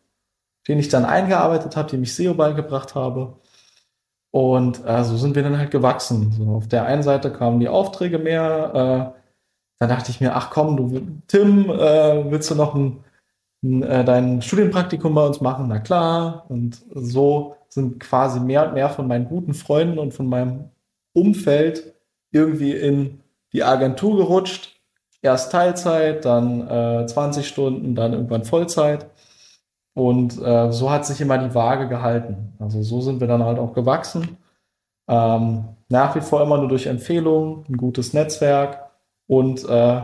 den 0.69 0.79
ich 0.79 0.89
dann 0.89 1.05
eingearbeitet 1.05 1.77
habe, 1.77 1.91
dem 1.91 2.03
ich 2.03 2.15
SEO 2.15 2.35
beigebracht 2.35 2.95
habe. 2.95 3.39
Und 4.31 4.85
äh, 4.85 5.05
so 5.05 5.17
sind 5.17 5.35
wir 5.35 5.43
dann 5.43 5.59
halt 5.59 5.71
gewachsen. 5.71 6.33
So, 6.33 6.57
auf 6.57 6.69
der 6.69 6.85
einen 6.85 7.03
Seite 7.03 7.33
kamen 7.33 7.61
die 7.61 7.69
Aufträge 7.69 8.19
mehr. 8.19 9.15
Äh, 9.17 9.21
dann 9.79 9.89
dachte 9.89 10.11
ich 10.11 10.21
mir, 10.21 10.35
ach 10.35 10.51
komm, 10.51 10.77
du 10.77 11.01
Tim, 11.27 11.71
äh, 11.71 12.31
willst 12.31 12.51
du 12.51 12.55
noch 12.55 12.75
ein, 12.75 13.05
ein, 13.63 13.83
äh, 13.83 14.05
dein 14.05 14.43
Studienpraktikum 14.43 15.15
bei 15.15 15.27
uns 15.27 15.41
machen? 15.41 15.69
Na 15.69 15.79
klar. 15.79 16.47
Und 16.49 16.85
so 16.95 17.57
sind 17.69 18.01
quasi 18.01 18.41
mehr 18.41 18.67
und 18.67 18.75
mehr 18.75 18.91
von 18.91 19.07
meinen 19.07 19.27
guten 19.27 19.55
Freunden 19.55 19.99
und 19.99 20.13
von 20.15 20.27
meinem 20.29 20.71
Umfeld 21.13 21.95
irgendwie 22.31 22.73
in 22.73 23.21
die 23.53 23.65
Agentur 23.65 24.17
gerutscht. 24.17 24.81
Erst 25.23 25.53
Teilzeit, 25.53 26.25
dann 26.25 26.69
äh, 26.69 27.07
20 27.07 27.49
Stunden, 27.49 27.95
dann 27.95 28.13
irgendwann 28.13 28.45
Vollzeit. 28.45 29.07
Und 29.97 30.41
äh, 30.43 30.71
so 30.73 30.91
hat 30.91 31.07
sich 31.07 31.23
immer 31.23 31.39
die 31.39 31.55
Waage 31.55 31.89
gehalten. 31.89 32.53
Also 32.59 32.83
so 32.83 33.01
sind 33.01 33.19
wir 33.19 33.27
dann 33.27 33.43
halt 33.43 33.59
auch 33.59 33.73
gewachsen. 33.73 34.37
Ähm, 35.09 35.65
nach 35.89 36.15
wie 36.15 36.21
vor 36.21 36.43
immer 36.43 36.59
nur 36.59 36.69
durch 36.69 36.87
Empfehlungen, 36.87 37.65
ein 37.67 37.79
gutes 37.79 38.13
Netzwerk 38.13 38.91
und 39.27 39.67
äh, 39.69 40.01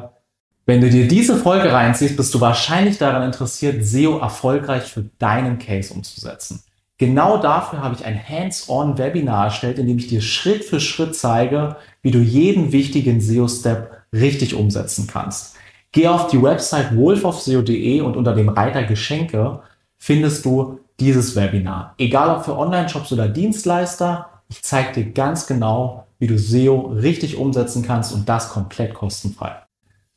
wenn 0.64 0.80
du 0.80 0.88
dir 0.88 1.08
diese 1.08 1.36
Folge 1.36 1.70
reinziehst, 1.72 2.16
bist 2.16 2.32
du 2.32 2.40
wahrscheinlich 2.40 2.96
daran 2.96 3.24
interessiert, 3.24 3.84
SEO 3.84 4.18
erfolgreich 4.18 4.84
für 4.84 5.04
deinen 5.18 5.58
Case 5.58 5.92
umzusetzen. 5.92 6.62
Genau 6.96 7.36
dafür 7.36 7.82
habe 7.82 7.96
ich 7.96 8.06
ein 8.06 8.18
Hands-on-Webinar 8.28 9.46
erstellt, 9.46 9.78
in 9.78 9.88
dem 9.88 9.98
ich 9.98 10.06
dir 10.06 10.22
Schritt 10.22 10.64
für 10.64 10.80
Schritt 10.80 11.16
zeige, 11.16 11.76
wie 12.00 12.12
du 12.12 12.20
jeden 12.20 12.70
wichtigen 12.70 13.20
SEO-Step 13.20 13.90
richtig 14.14 14.54
umsetzen 14.54 15.06
kannst. 15.06 15.56
Geh 15.90 16.06
auf 16.06 16.28
die 16.28 16.40
Website 16.40 16.96
wolfofseo.de 16.96 18.00
und 18.00 18.16
unter 18.16 18.34
dem 18.34 18.48
Reiter 18.48 18.84
Geschenke 18.84 19.60
findest 20.02 20.44
du 20.44 20.80
dieses 20.98 21.36
Webinar. 21.36 21.94
Egal 21.96 22.36
ob 22.36 22.44
für 22.44 22.58
Online-Shops 22.58 23.12
oder 23.12 23.28
Dienstleister, 23.28 24.42
ich 24.48 24.60
zeige 24.64 24.92
dir 24.92 25.12
ganz 25.12 25.46
genau, 25.46 26.08
wie 26.18 26.26
du 26.26 26.36
SEO 26.36 26.92
richtig 26.96 27.36
umsetzen 27.36 27.84
kannst 27.84 28.12
und 28.12 28.28
das 28.28 28.48
komplett 28.48 28.94
kostenfrei. 28.94 29.52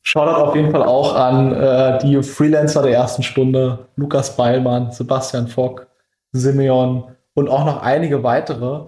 Shoutout 0.01 0.41
auf 0.41 0.55
jeden 0.55 0.71
Fall 0.71 0.81
auch 0.81 1.15
an 1.15 1.53
äh, 1.53 1.99
die 1.99 2.23
Freelancer 2.23 2.81
der 2.81 2.93
ersten 2.93 3.21
Stunde, 3.21 3.87
Lukas 3.95 4.35
Beilmann, 4.35 4.91
Sebastian 4.91 5.47
Fock, 5.47 5.85
Simeon 6.31 7.03
und 7.35 7.47
auch 7.47 7.63
noch 7.63 7.83
einige 7.83 8.23
weitere. 8.23 8.87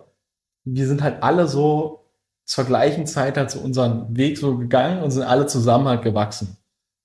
Wir 0.64 0.88
sind 0.88 1.04
halt 1.04 1.22
alle 1.22 1.48
so 1.48 2.06
zur 2.44 2.64
gleichen 2.64 3.06
Zeit 3.06 3.38
halt 3.38 3.52
zu 3.52 3.62
unserem 3.62 4.18
Weg 4.18 4.40
so 4.40 4.58
gegangen 4.58 5.04
und 5.04 5.12
sind 5.12 5.24
alle 5.24 5.46
zusammen 5.46 5.88
halt 5.88 6.02
gewachsen. 6.02 6.57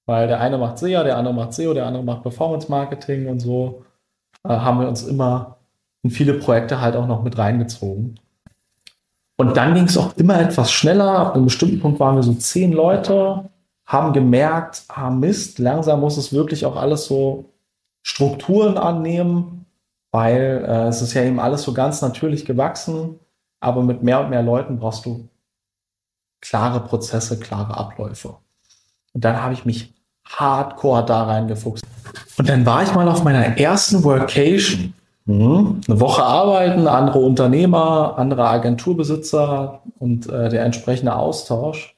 Weil 0.06 0.26
der 0.26 0.40
eine 0.40 0.58
macht 0.58 0.78
SEA, 0.78 1.04
der 1.04 1.16
andere 1.16 1.34
macht 1.34 1.54
SEO, 1.54 1.74
der 1.74 1.86
andere 1.86 2.02
macht 2.02 2.22
Performance 2.22 2.70
Marketing 2.70 3.28
und 3.28 3.40
so 3.40 3.84
äh, 4.44 4.48
haben 4.48 4.80
wir 4.80 4.88
uns 4.88 5.04
immer 5.04 5.58
in 6.02 6.10
viele 6.10 6.34
Projekte 6.34 6.80
halt 6.80 6.96
auch 6.96 7.06
noch 7.06 7.22
mit 7.22 7.38
reingezogen. 7.38 8.18
Und 9.36 9.56
dann 9.56 9.74
ging 9.74 9.84
es 9.84 9.96
auch 9.96 10.16
immer 10.16 10.40
etwas 10.40 10.70
schneller. 10.72 11.18
Ab 11.18 11.34
einem 11.34 11.44
bestimmten 11.44 11.80
Punkt 11.80 12.00
waren 12.00 12.16
wir 12.16 12.22
so 12.22 12.34
zehn 12.34 12.72
Leute, 12.72 13.50
haben 13.86 14.12
gemerkt, 14.12 14.84
ah 14.88 15.10
Mist, 15.10 15.58
langsam 15.58 16.00
muss 16.00 16.16
es 16.16 16.32
wirklich 16.32 16.66
auch 16.66 16.76
alles 16.76 17.06
so 17.06 17.46
Strukturen 18.02 18.78
annehmen, 18.78 19.66
weil 20.10 20.64
äh, 20.66 20.88
es 20.88 21.02
ist 21.02 21.14
ja 21.14 21.22
eben 21.22 21.40
alles 21.40 21.62
so 21.62 21.72
ganz 21.72 22.02
natürlich 22.02 22.44
gewachsen, 22.44 23.18
aber 23.60 23.82
mit 23.82 24.02
mehr 24.02 24.20
und 24.20 24.30
mehr 24.30 24.42
Leuten 24.42 24.78
brauchst 24.78 25.06
du 25.06 25.28
klare 26.40 26.80
Prozesse, 26.80 27.38
klare 27.38 27.76
Abläufe. 27.76 28.36
Und 29.12 29.24
dann 29.24 29.42
habe 29.42 29.54
ich 29.54 29.64
mich 29.64 29.92
hardcore 30.26 31.04
da 31.04 31.24
reingefuchst. 31.24 31.84
Und 32.38 32.48
dann 32.48 32.64
war 32.64 32.82
ich 32.82 32.94
mal 32.94 33.08
auf 33.08 33.24
meiner 33.24 33.58
ersten 33.58 34.02
Workation. 34.04 34.94
Mhm. 35.24 35.80
Eine 35.86 36.00
Woche 36.00 36.22
arbeiten, 36.22 36.88
andere 36.88 37.20
Unternehmer, 37.20 38.14
andere 38.18 38.48
Agenturbesitzer 38.48 39.82
und 39.98 40.28
äh, 40.28 40.48
der 40.48 40.64
entsprechende 40.64 41.14
Austausch. 41.14 41.96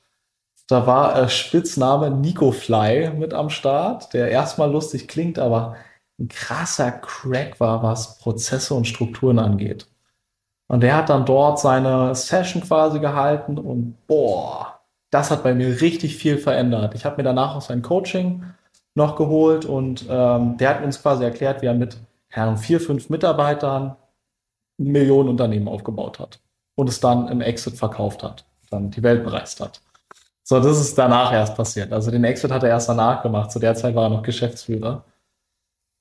Da 0.68 0.86
war 0.86 1.18
äh, 1.18 1.28
Spitzname 1.28 2.10
Nico 2.10 2.52
Fly 2.52 3.10
mit 3.10 3.32
am 3.32 3.50
Start, 3.50 4.12
der 4.12 4.28
erstmal 4.28 4.70
lustig 4.70 5.08
klingt, 5.08 5.38
aber 5.38 5.76
ein 6.18 6.28
krasser 6.28 6.92
Crack 6.92 7.60
war, 7.60 7.82
was 7.82 8.18
Prozesse 8.18 8.74
und 8.74 8.86
Strukturen 8.86 9.38
angeht. 9.38 9.86
Und 10.68 10.82
der 10.82 10.96
hat 10.96 11.10
dann 11.10 11.26
dort 11.26 11.60
seine 11.60 12.14
Session 12.14 12.62
quasi 12.62 12.98
gehalten 12.98 13.58
und 13.58 13.96
boah, 14.06 14.73
das 15.14 15.31
hat 15.31 15.44
bei 15.44 15.55
mir 15.55 15.81
richtig 15.81 16.16
viel 16.16 16.38
verändert. 16.38 16.94
Ich 16.96 17.05
habe 17.05 17.18
mir 17.18 17.22
danach 17.22 17.55
auch 17.55 17.62
sein 17.62 17.83
Coaching 17.83 18.44
noch 18.96 19.14
geholt 19.14 19.64
und 19.64 20.07
ähm, 20.11 20.57
der 20.57 20.70
hat 20.70 20.85
uns 20.85 21.00
quasi 21.00 21.22
erklärt, 21.22 21.62
wie 21.62 21.66
er 21.66 21.74
mit 21.74 21.98
Herren 22.29 22.57
vier, 22.57 22.81
fünf 22.81 23.11
Mitarbeitern 23.11 23.94
ein 24.81 24.87
Millionenunternehmen 24.87 25.68
aufgebaut 25.68 26.18
hat 26.18 26.40
und 26.74 26.88
es 26.88 26.98
dann 26.98 27.29
im 27.29 27.40
Exit 27.40 27.77
verkauft 27.77 28.24
hat, 28.24 28.44
dann 28.70 28.90
die 28.90 29.05
Welt 29.05 29.22
bereist 29.22 29.61
hat. 29.61 29.81
So, 30.42 30.59
das 30.59 30.81
ist 30.81 30.98
danach 30.98 31.33
erst 31.33 31.57
passiert. 31.57 31.92
Also 31.92 32.11
den 32.11 32.24
Exit 32.24 32.50
hat 32.50 32.64
er 32.64 32.70
erst 32.70 32.88
danach 32.88 33.22
gemacht. 33.22 33.53
Zu 33.53 33.61
der 33.61 33.77
Zeit 33.77 33.94
war 33.94 34.07
er 34.07 34.11
noch 34.11 34.22
Geschäftsführer. 34.24 35.05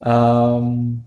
Ähm, 0.03 1.03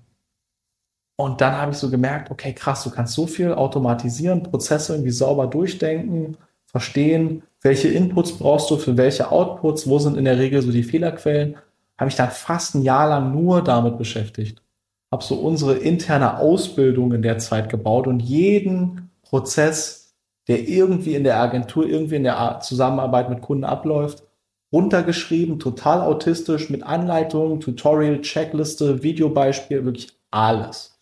und 1.19 1.41
dann 1.41 1.57
habe 1.57 1.73
ich 1.73 1.79
so 1.79 1.91
gemerkt, 1.91 2.31
okay, 2.31 2.53
krass, 2.53 2.85
du 2.85 2.91
kannst 2.91 3.15
so 3.15 3.27
viel 3.27 3.53
automatisieren, 3.53 4.45
Prozesse 4.45 4.95
irgendwie 4.95 5.11
sauber 5.11 5.49
durchdenken, 5.49 6.37
verstehen, 6.77 7.43
welche 7.63 7.89
Inputs 7.89 8.33
brauchst 8.33 8.71
du 8.71 8.77
für 8.77 8.99
welche 8.99 9.33
Outputs, 9.33 9.89
wo 9.89 9.99
sind 9.99 10.19
in 10.19 10.27
der 10.27 10.39
Regel 10.39 10.61
so 10.61 10.71
die 10.71 10.83
Fehlerquellen, 10.83 11.57
habe 11.97 12.11
ich 12.11 12.17
dann 12.17 12.31
fast 12.31 12.75
ein 12.75 12.83
Jahr 12.83 13.09
lang 13.09 13.33
nur 13.33 13.65
damit 13.65 13.97
beschäftigt. 13.97 14.63
Habe 15.11 15.25
so 15.25 15.37
unsere 15.37 15.75
interne 15.75 16.39
Ausbildung 16.39 17.15
in 17.15 17.23
der 17.23 17.39
Zeit 17.39 17.71
gebaut 17.71 18.07
und 18.07 18.21
jeden 18.21 19.11
Prozess, 19.23 20.15
der 20.49 20.69
irgendwie 20.69 21.15
in 21.15 21.25
der 21.25 21.41
Agentur, 21.41 21.87
irgendwie 21.87 22.17
in 22.17 22.25
der 22.25 22.61
Zusammenarbeit 22.61 23.31
mit 23.31 23.41
Kunden 23.41 23.65
abläuft, 23.65 24.23
runtergeschrieben, 24.71 25.59
total 25.59 26.03
autistisch, 26.03 26.69
mit 26.69 26.83
Anleitung, 26.83 27.61
Tutorial, 27.61 28.21
Checkliste, 28.21 29.03
Videobeispiel, 29.03 29.87
wirklich 29.87 30.09
alles. 30.31 30.99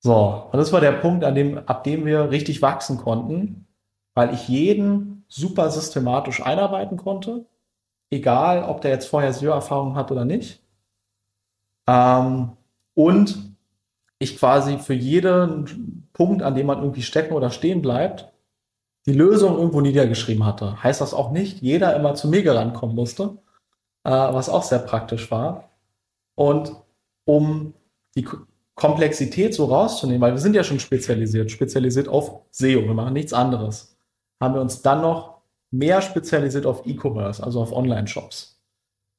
So, 0.00 0.48
und 0.50 0.58
das 0.58 0.72
war 0.72 0.80
der 0.80 0.92
Punkt, 0.92 1.24
an 1.24 1.34
dem, 1.34 1.58
ab 1.58 1.84
dem 1.84 2.06
wir 2.06 2.30
richtig 2.30 2.62
wachsen 2.62 2.96
konnten, 2.96 3.61
weil 4.14 4.34
ich 4.34 4.48
jeden 4.48 5.24
super 5.28 5.70
systematisch 5.70 6.42
einarbeiten 6.42 6.96
konnte, 6.96 7.46
egal 8.10 8.64
ob 8.64 8.82
der 8.82 8.90
jetzt 8.90 9.06
vorher 9.06 9.32
SEO-Erfahrung 9.32 9.96
hat 9.96 10.10
oder 10.10 10.24
nicht. 10.24 10.62
Ähm, 11.86 12.52
und 12.94 13.56
ich 14.18 14.36
quasi 14.38 14.78
für 14.78 14.94
jeden 14.94 16.08
Punkt, 16.12 16.42
an 16.42 16.54
dem 16.54 16.66
man 16.66 16.78
irgendwie 16.78 17.02
stecken 17.02 17.34
oder 17.34 17.50
stehen 17.50 17.82
bleibt, 17.82 18.32
die 19.06 19.14
Lösung 19.14 19.56
irgendwo 19.56 19.80
niedergeschrieben 19.80 20.44
hatte. 20.44 20.82
Heißt 20.82 21.00
das 21.00 21.14
auch 21.14 21.32
nicht, 21.32 21.60
jeder 21.60 21.96
immer 21.96 22.14
zu 22.14 22.28
mir 22.28 22.54
rankommen 22.54 22.94
musste, 22.94 23.38
äh, 24.04 24.10
was 24.10 24.48
auch 24.48 24.62
sehr 24.62 24.78
praktisch 24.78 25.30
war. 25.30 25.70
Und 26.34 26.76
um 27.24 27.74
die 28.14 28.28
Komplexität 28.74 29.54
so 29.54 29.64
rauszunehmen, 29.64 30.20
weil 30.20 30.32
wir 30.32 30.40
sind 30.40 30.54
ja 30.54 30.64
schon 30.64 30.78
spezialisiert, 30.78 31.50
spezialisiert 31.50 32.08
auf 32.08 32.42
SEO, 32.50 32.82
wir 32.82 32.94
machen 32.94 33.14
nichts 33.14 33.32
anderes 33.32 33.91
haben 34.42 34.54
wir 34.54 34.60
uns 34.60 34.82
dann 34.82 35.00
noch 35.00 35.38
mehr 35.70 36.02
spezialisiert 36.02 36.66
auf 36.66 36.84
E-Commerce, 36.84 37.42
also 37.42 37.62
auf 37.62 37.72
Online-Shops. 37.72 38.60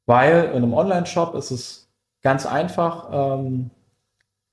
Weil 0.06 0.46
in 0.50 0.58
einem 0.58 0.74
Online-Shop 0.74 1.34
ist 1.36 1.50
es 1.52 1.90
ganz 2.22 2.46
einfach 2.46 3.10
ähm, 3.12 3.72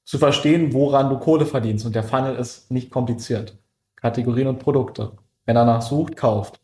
zu 0.05 0.19
verstehen, 0.19 0.73
woran 0.73 1.11
du 1.11 1.19
Kohle 1.19 1.45
verdienst. 1.45 1.85
Und 1.85 1.95
der 1.95 2.05
Funnel 2.05 2.37
ist 2.37 2.71
nicht 2.71 2.91
kompliziert. 2.91 3.59
Kategorien 3.97 4.47
und 4.47 4.61
Produkte. 4.61 5.13
Wer 5.45 5.55
danach 5.55 5.83
sucht, 5.83 6.17
kauft. 6.17 6.61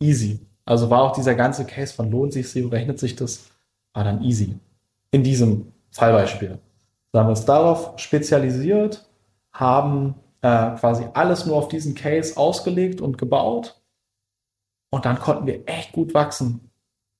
Easy. 0.00 0.38
Also 0.64 0.88
war 0.88 1.02
auch 1.02 1.12
dieser 1.12 1.34
ganze 1.34 1.64
Case 1.64 1.92
von 1.92 2.10
lohnt 2.10 2.32
sich 2.32 2.48
sie, 2.50 2.62
rechnet 2.62 3.00
sich 3.00 3.16
das, 3.16 3.50
war 3.92 4.04
dann 4.04 4.22
easy. 4.22 4.58
In 5.10 5.24
diesem 5.24 5.72
Fallbeispiel. 5.90 6.58
Da 7.10 7.20
haben 7.20 7.26
wir 7.26 7.30
uns 7.30 7.44
darauf 7.44 7.98
spezialisiert, 7.98 9.04
haben 9.52 10.14
äh, 10.42 10.70
quasi 10.76 11.06
alles 11.14 11.46
nur 11.46 11.56
auf 11.56 11.68
diesen 11.68 11.94
Case 11.94 12.36
ausgelegt 12.36 13.00
und 13.00 13.18
gebaut. 13.18 13.80
Und 14.90 15.04
dann 15.04 15.18
konnten 15.18 15.46
wir 15.46 15.68
echt 15.68 15.92
gut 15.92 16.14
wachsen, 16.14 16.70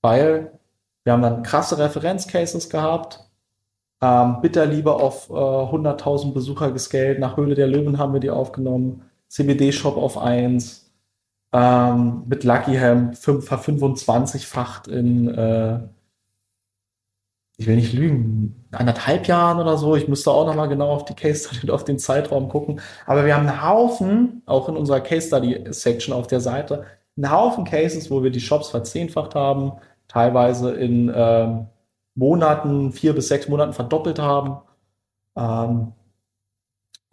weil 0.01 0.59
wir 1.03 1.13
haben 1.13 1.21
dann 1.21 1.43
krasse 1.43 1.77
Referenzcases 1.77 2.69
gehabt. 2.69 3.29
Ähm, 4.01 4.41
Bitterliebe 4.41 4.93
auf 4.93 5.29
äh, 5.29 5.33
100.000 5.33 6.33
Besucher 6.33 6.71
gescaled. 6.71 7.19
Nach 7.19 7.37
Höhle 7.37 7.55
der 7.55 7.67
Löwen 7.67 7.97
haben 7.97 8.13
wir 8.13 8.19
die 8.19 8.29
aufgenommen. 8.29 9.03
CBD-Shop 9.27 9.97
auf 9.97 10.17
1. 10.17 10.91
Ähm, 11.51 12.23
mit 12.27 12.43
Lucky 12.43 12.75
Ham 12.77 13.13
ver 13.13 13.39
25-facht 13.39 14.87
in, 14.87 15.27
äh, 15.29 15.79
ich 17.59 17.67
will 17.67 17.75
nicht 17.75 17.91
lügen, 17.91 18.65
anderthalb 18.71 19.27
Jahren 19.27 19.59
oder 19.59 19.77
so. 19.77 19.93
Ich 19.97 20.07
müsste 20.07 20.31
auch 20.31 20.45
nochmal 20.45 20.69
genau 20.69 20.91
auf 20.91 21.03
die 21.03 21.13
Case 21.13 21.43
Study 21.43 21.63
und 21.63 21.71
auf 21.71 21.83
den 21.83 21.99
Zeitraum 21.99 22.47
gucken. 22.47 22.79
Aber 23.05 23.25
wir 23.25 23.35
haben 23.35 23.47
einen 23.47 23.61
Haufen, 23.61 24.43
auch 24.45 24.69
in 24.69 24.77
unserer 24.77 25.01
Case 25.01 25.27
Study 25.27 25.65
Section 25.71 26.13
auf 26.13 26.27
der 26.27 26.39
Seite, 26.39 26.85
einen 27.17 27.29
Haufen 27.29 27.65
Cases, 27.65 28.09
wo 28.09 28.23
wir 28.23 28.31
die 28.31 28.39
Shops 28.39 28.69
verzehnfacht 28.69 29.35
haben, 29.35 29.73
teilweise 30.07 30.71
in 30.71 31.11
ähm, 31.13 31.67
Monaten, 32.15 32.93
vier 32.93 33.13
bis 33.13 33.27
sechs 33.27 33.49
Monaten 33.49 33.73
verdoppelt 33.73 34.19
haben. 34.19 34.59
Ähm, 35.35 35.91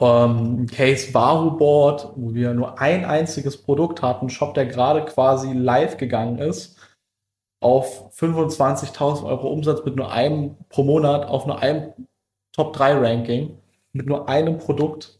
ähm, 0.00 0.66
Case 0.66 1.12
Wahoo 1.12 1.56
Board, 1.56 2.12
wo 2.14 2.34
wir 2.34 2.54
nur 2.54 2.80
ein 2.80 3.04
einziges 3.04 3.60
Produkt 3.60 4.00
hatten, 4.00 4.28
Shop, 4.28 4.54
der 4.54 4.66
gerade 4.66 5.04
quasi 5.06 5.52
live 5.54 5.96
gegangen 5.96 6.38
ist, 6.38 6.75
auf 7.60 8.12
25.000 8.18 9.24
Euro 9.24 9.48
Umsatz 9.48 9.84
mit 9.84 9.96
nur 9.96 10.12
einem 10.12 10.56
pro 10.68 10.84
Monat, 10.84 11.26
auf 11.26 11.46
nur 11.46 11.60
einem 11.60 11.92
Top 12.52 12.72
3 12.74 12.94
Ranking, 12.94 13.58
mit 13.92 14.06
nur 14.06 14.28
einem 14.28 14.58
Produkt 14.58 15.18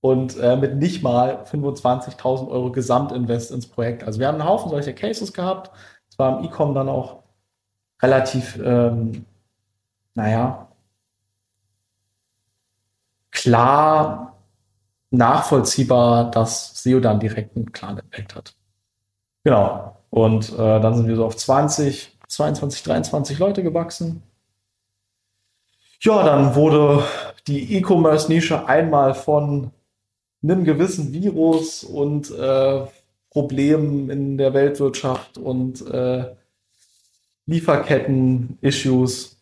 und 0.00 0.38
äh, 0.38 0.56
mit 0.56 0.76
nicht 0.76 1.02
mal 1.02 1.44
25.000 1.44 2.48
Euro 2.48 2.70
Gesamtinvest 2.72 3.50
ins 3.50 3.66
Projekt. 3.66 4.04
Also 4.04 4.20
wir 4.20 4.28
haben 4.28 4.40
einen 4.40 4.48
Haufen 4.48 4.70
solcher 4.70 4.92
Cases 4.92 5.32
gehabt. 5.32 5.70
Es 6.08 6.18
war 6.18 6.38
im 6.38 6.44
E-Com 6.44 6.74
dann 6.74 6.88
auch 6.88 7.22
relativ, 8.00 8.58
ähm, 8.62 9.24
naja, 10.14 10.68
klar 13.30 14.38
nachvollziehbar, 15.10 16.30
dass 16.30 16.82
SEO 16.82 17.00
dann 17.00 17.20
direkt 17.20 17.56
einen 17.56 17.72
klaren 17.72 17.98
Impact 17.98 18.34
hat. 18.34 18.54
Genau. 19.44 19.97
Und 20.10 20.52
äh, 20.52 20.80
dann 20.80 20.94
sind 20.94 21.08
wir 21.08 21.16
so 21.16 21.24
auf 21.24 21.36
20, 21.36 22.16
22, 22.26 22.82
23 22.82 23.38
Leute 23.38 23.62
gewachsen. 23.62 24.22
Ja, 26.00 26.22
dann 26.22 26.54
wurde 26.54 27.02
die 27.46 27.76
E-Commerce-Nische 27.76 28.66
einmal 28.66 29.14
von 29.14 29.72
einem 30.42 30.64
gewissen 30.64 31.12
Virus 31.12 31.82
und 31.82 32.30
äh, 32.30 32.86
Problemen 33.30 34.08
in 34.10 34.38
der 34.38 34.54
Weltwirtschaft 34.54 35.38
und 35.38 35.86
äh, 35.90 36.26
Lieferketten-Issues 37.46 39.36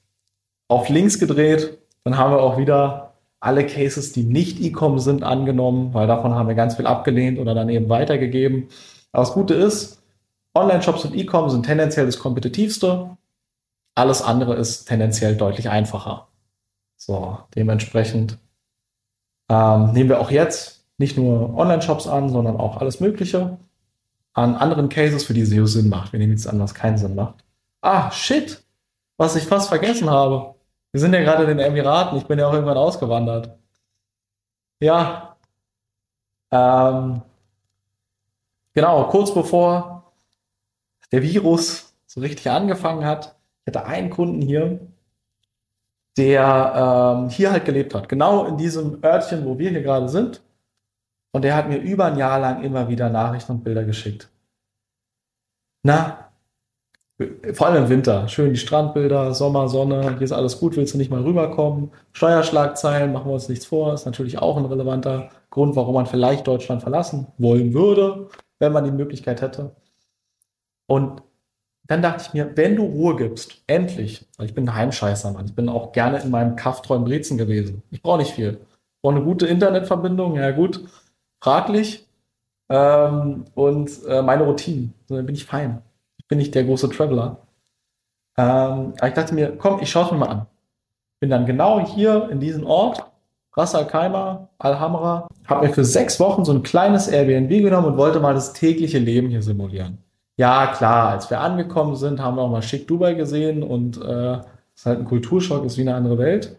auf 0.68 0.88
links 0.88 1.18
gedreht. 1.18 1.79
Dann 2.05 2.16
haben 2.16 2.33
wir 2.33 2.40
auch 2.40 2.57
wieder 2.57 3.14
alle 3.40 3.66
Cases, 3.66 4.12
die 4.12 4.24
nicht 4.24 4.61
E-Com 4.61 4.98
sind, 4.98 5.22
angenommen, 5.22 5.92
weil 5.92 6.07
davon 6.07 6.35
haben 6.35 6.48
wir 6.48 6.55
ganz 6.55 6.76
viel 6.76 6.87
abgelehnt 6.87 7.38
oder 7.38 7.55
daneben 7.55 7.88
weitergegeben. 7.88 8.68
Aber 9.12 9.24
das 9.24 9.35
Gute 9.35 9.55
ist, 9.55 10.02
Online-Shops 10.57 11.05
und 11.05 11.14
E-Com 11.14 11.51
sind 11.51 11.66
tendenziell 11.66 12.07
das 12.07 12.19
kompetitivste. 12.19 13.16
Alles 13.95 14.23
andere 14.23 14.55
ist 14.57 14.87
tendenziell 14.87 15.37
deutlich 15.37 15.71
einfacher. 15.71 16.29
So, 16.97 17.38
dementsprechend 17.55 18.38
ähm, 19.49 19.92
nehmen 19.92 20.09
wir 20.09 20.21
auch 20.21 20.31
jetzt 20.31 20.85
nicht 20.99 21.16
nur 21.16 21.55
Online-Shops 21.57 22.07
an, 22.07 22.29
sondern 22.29 22.57
auch 22.57 22.79
alles 22.79 23.01
Mögliche 23.01 23.59
an 24.33 24.55
anderen 24.55 24.90
Cases, 24.90 25.25
für 25.25 25.35
die 25.35 25.45
SEO 25.45 25.66
Sinn 25.66 25.88
macht. 25.88 26.12
Wir 26.12 26.19
nehmen 26.19 26.33
jetzt 26.33 26.47
an, 26.47 26.61
was 26.61 26.75
keinen 26.75 26.99
Sinn 26.99 27.14
macht. 27.14 27.42
Ah, 27.81 28.11
shit, 28.11 28.62
was 29.16 29.35
ich 29.35 29.45
fast 29.45 29.69
vergessen 29.69 30.11
habe. 30.11 30.55
Wir 30.92 31.01
sind 31.01 31.14
ja 31.14 31.21
gerade 31.21 31.45
in 31.45 31.49
den 31.49 31.59
Emiraten. 31.59 32.19
Ich 32.19 32.27
bin 32.27 32.38
ja 32.38 32.47
auch 32.47 32.53
irgendwann 32.53 32.77
ausgewandert. 32.77 33.59
Ja. 34.81 35.37
Ähm, 36.51 37.23
genau, 38.75 39.05
kurz 39.05 39.33
bevor 39.33 39.95
der 41.12 41.23
Virus 41.23 41.95
so 42.07 42.21
richtig 42.21 42.51
angefangen 42.51 43.05
hat, 43.05 43.37
ich 43.64 43.75
hatte 43.75 43.87
einen 43.87 44.11
Kunden 44.11 44.40
hier, 44.40 44.81
der 46.16 47.19
ähm, 47.19 47.29
hier 47.29 47.53
halt 47.53 47.64
gelebt 47.64 47.95
hat. 47.95 48.09
Genau 48.09 48.47
in 48.47 48.57
diesem 48.57 49.03
Örtchen, 49.05 49.45
wo 49.45 49.59
wir 49.59 49.71
hier 49.71 49.83
gerade 49.83 50.09
sind. 50.09 50.42
Und 51.33 51.42
der 51.42 51.55
hat 51.55 51.69
mir 51.69 51.79
über 51.79 52.07
ein 52.07 52.16
Jahr 52.16 52.38
lang 52.40 52.62
immer 52.62 52.88
wieder 52.88 53.11
Nachrichten 53.11 53.53
und 53.53 53.64
Bilder 53.64 53.85
geschickt. 53.85 54.31
Na, 55.83 56.31
vor 57.55 57.66
allem 57.66 57.85
im 57.85 57.88
Winter. 57.88 58.29
Schön 58.29 58.53
die 58.53 58.59
Strandbilder, 58.59 59.33
Sommer, 59.33 59.69
Sonne, 59.69 60.03
hier 60.03 60.23
ist 60.23 60.33
alles 60.33 60.59
gut, 60.61 60.77
willst 60.77 60.95
du 60.95 60.99
nicht 60.99 61.11
mal 61.11 61.23
rüberkommen? 61.23 61.90
Steuerschlagzeilen, 62.12 63.12
machen 63.12 63.29
wir 63.29 63.35
uns 63.35 63.49
nichts 63.49 63.64
vor, 63.66 63.95
ist 63.95 64.05
natürlich 64.05 64.38
auch 64.38 64.57
ein 64.59 64.66
relevanter 64.66 65.31
Grund, 65.51 65.77
warum 65.77 65.95
man 65.95 66.07
vielleicht 66.07 66.47
Deutschland 66.47 66.83
verlassen 66.83 67.27
wollen 67.38 67.73
würde, 67.73 68.29
wenn 68.59 68.73
man 68.73 68.85
die 68.85 68.90
Möglichkeit 68.90 69.40
hätte. 69.40 69.75
Und 70.87 71.22
dann 71.87 72.03
dachte 72.03 72.25
ich 72.27 72.35
mir, 72.35 72.57
wenn 72.57 72.77
du 72.77 72.85
Ruhe 72.85 73.16
gibst, 73.16 73.62
endlich, 73.66 74.27
weil 74.37 74.46
ich 74.46 74.55
bin 74.55 74.68
ein 74.68 74.75
Heimscheißer, 74.75 75.33
Mann. 75.33 75.46
Ich 75.46 75.55
bin 75.55 75.68
auch 75.68 75.92
gerne 75.92 76.20
in 76.20 76.31
meinem 76.31 76.57
Kaff 76.57 76.83
Brezen 76.83 77.38
gewesen. 77.38 77.83
Ich 77.90 78.03
brauche 78.03 78.18
nicht 78.18 78.33
viel. 78.33 78.61
Ich 78.61 79.03
brauche 79.03 79.16
eine 79.16 79.25
gute 79.25 79.46
Internetverbindung, 79.46 80.37
ja 80.37 80.51
gut, 80.51 80.85
fraglich. 81.40 82.07
Ähm, 82.68 83.44
und 83.55 83.90
äh, 84.09 84.22
meine 84.22 84.42
Routine. 84.42 84.90
So, 85.07 85.16
dann 85.16 85.27
bin 85.27 85.37
ich 85.37 85.44
fein. 85.44 85.83
Ich 86.18 86.27
bin 86.27 86.38
nicht 86.38 86.55
der 86.55 86.64
große 86.64 86.90
Traveler. 86.90 87.38
Ähm, 88.37 88.94
aber 88.99 89.09
ich 89.09 89.14
dachte 89.14 89.35
mir, 89.35 89.57
komm, 89.57 89.81
ich 89.81 89.90
schaue 89.90 90.07
es 90.07 90.11
mir 90.11 90.18
mal 90.18 90.29
an. 90.29 90.46
Bin 91.20 91.31
dann 91.31 91.46
genau 91.46 91.81
hier 91.81 92.29
in 92.31 92.40
diesem 92.40 92.66
Ort, 92.66 93.05
Ras 93.57 93.75
Al 93.75 93.87
Khaimah, 93.87 94.49
Al-Hamra, 94.59 95.29
habe 95.46 95.66
mir 95.66 95.72
für 95.72 95.85
sechs 95.85 96.20
Wochen 96.20 96.44
so 96.44 96.53
ein 96.53 96.62
kleines 96.62 97.09
Airbnb 97.09 97.49
genommen 97.49 97.87
und 97.87 97.96
wollte 97.96 98.20
mal 98.20 98.35
das 98.35 98.53
tägliche 98.53 98.99
Leben 98.99 99.31
hier 99.31 99.42
simulieren. 99.42 99.99
Ja, 100.38 100.66
klar, 100.68 101.11
als 101.11 101.31
wir 101.31 101.40
angekommen 101.40 101.96
sind, 101.96 102.20
haben 102.20 102.37
wir 102.37 102.42
auch 102.42 102.51
mal 102.51 102.62
schick 102.62 102.87
Dubai 102.87 103.14
gesehen 103.14 103.62
und 103.62 103.96
äh, 104.03 104.38
ist 104.75 104.85
halt 104.85 104.99
ein 104.99 105.05
Kulturschock, 105.07 105.64
ist 105.64 105.79
wie 105.79 105.83
eine 105.83 105.94
andere 105.94 106.18
Welt. 106.18 106.59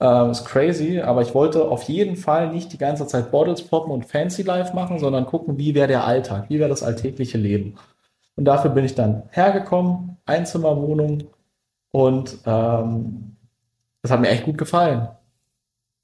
Äh, 0.00 0.30
ist 0.30 0.46
crazy, 0.46 1.00
aber 1.00 1.22
ich 1.22 1.34
wollte 1.34 1.64
auf 1.68 1.82
jeden 1.84 2.16
Fall 2.16 2.50
nicht 2.52 2.72
die 2.72 2.78
ganze 2.78 3.06
Zeit 3.06 3.30
Bottles 3.30 3.62
poppen 3.62 3.92
und 3.92 4.06
Fancy 4.06 4.42
Life 4.42 4.74
machen, 4.74 4.98
sondern 4.98 5.26
gucken, 5.26 5.58
wie 5.58 5.74
wäre 5.74 5.88
der 5.88 6.04
Alltag, 6.04 6.46
wie 6.48 6.58
wäre 6.58 6.70
das 6.70 6.82
alltägliche 6.82 7.38
Leben. 7.38 7.76
Und 8.36 8.46
dafür 8.46 8.70
bin 8.70 8.84
ich 8.84 8.94
dann 8.94 9.24
hergekommen, 9.30 10.16
Einzimmerwohnung 10.26 11.24
und 11.92 12.38
ähm, 12.46 13.36
das 14.02 14.10
hat 14.10 14.20
mir 14.20 14.28
echt 14.28 14.44
gut 14.44 14.58
gefallen. 14.58 15.08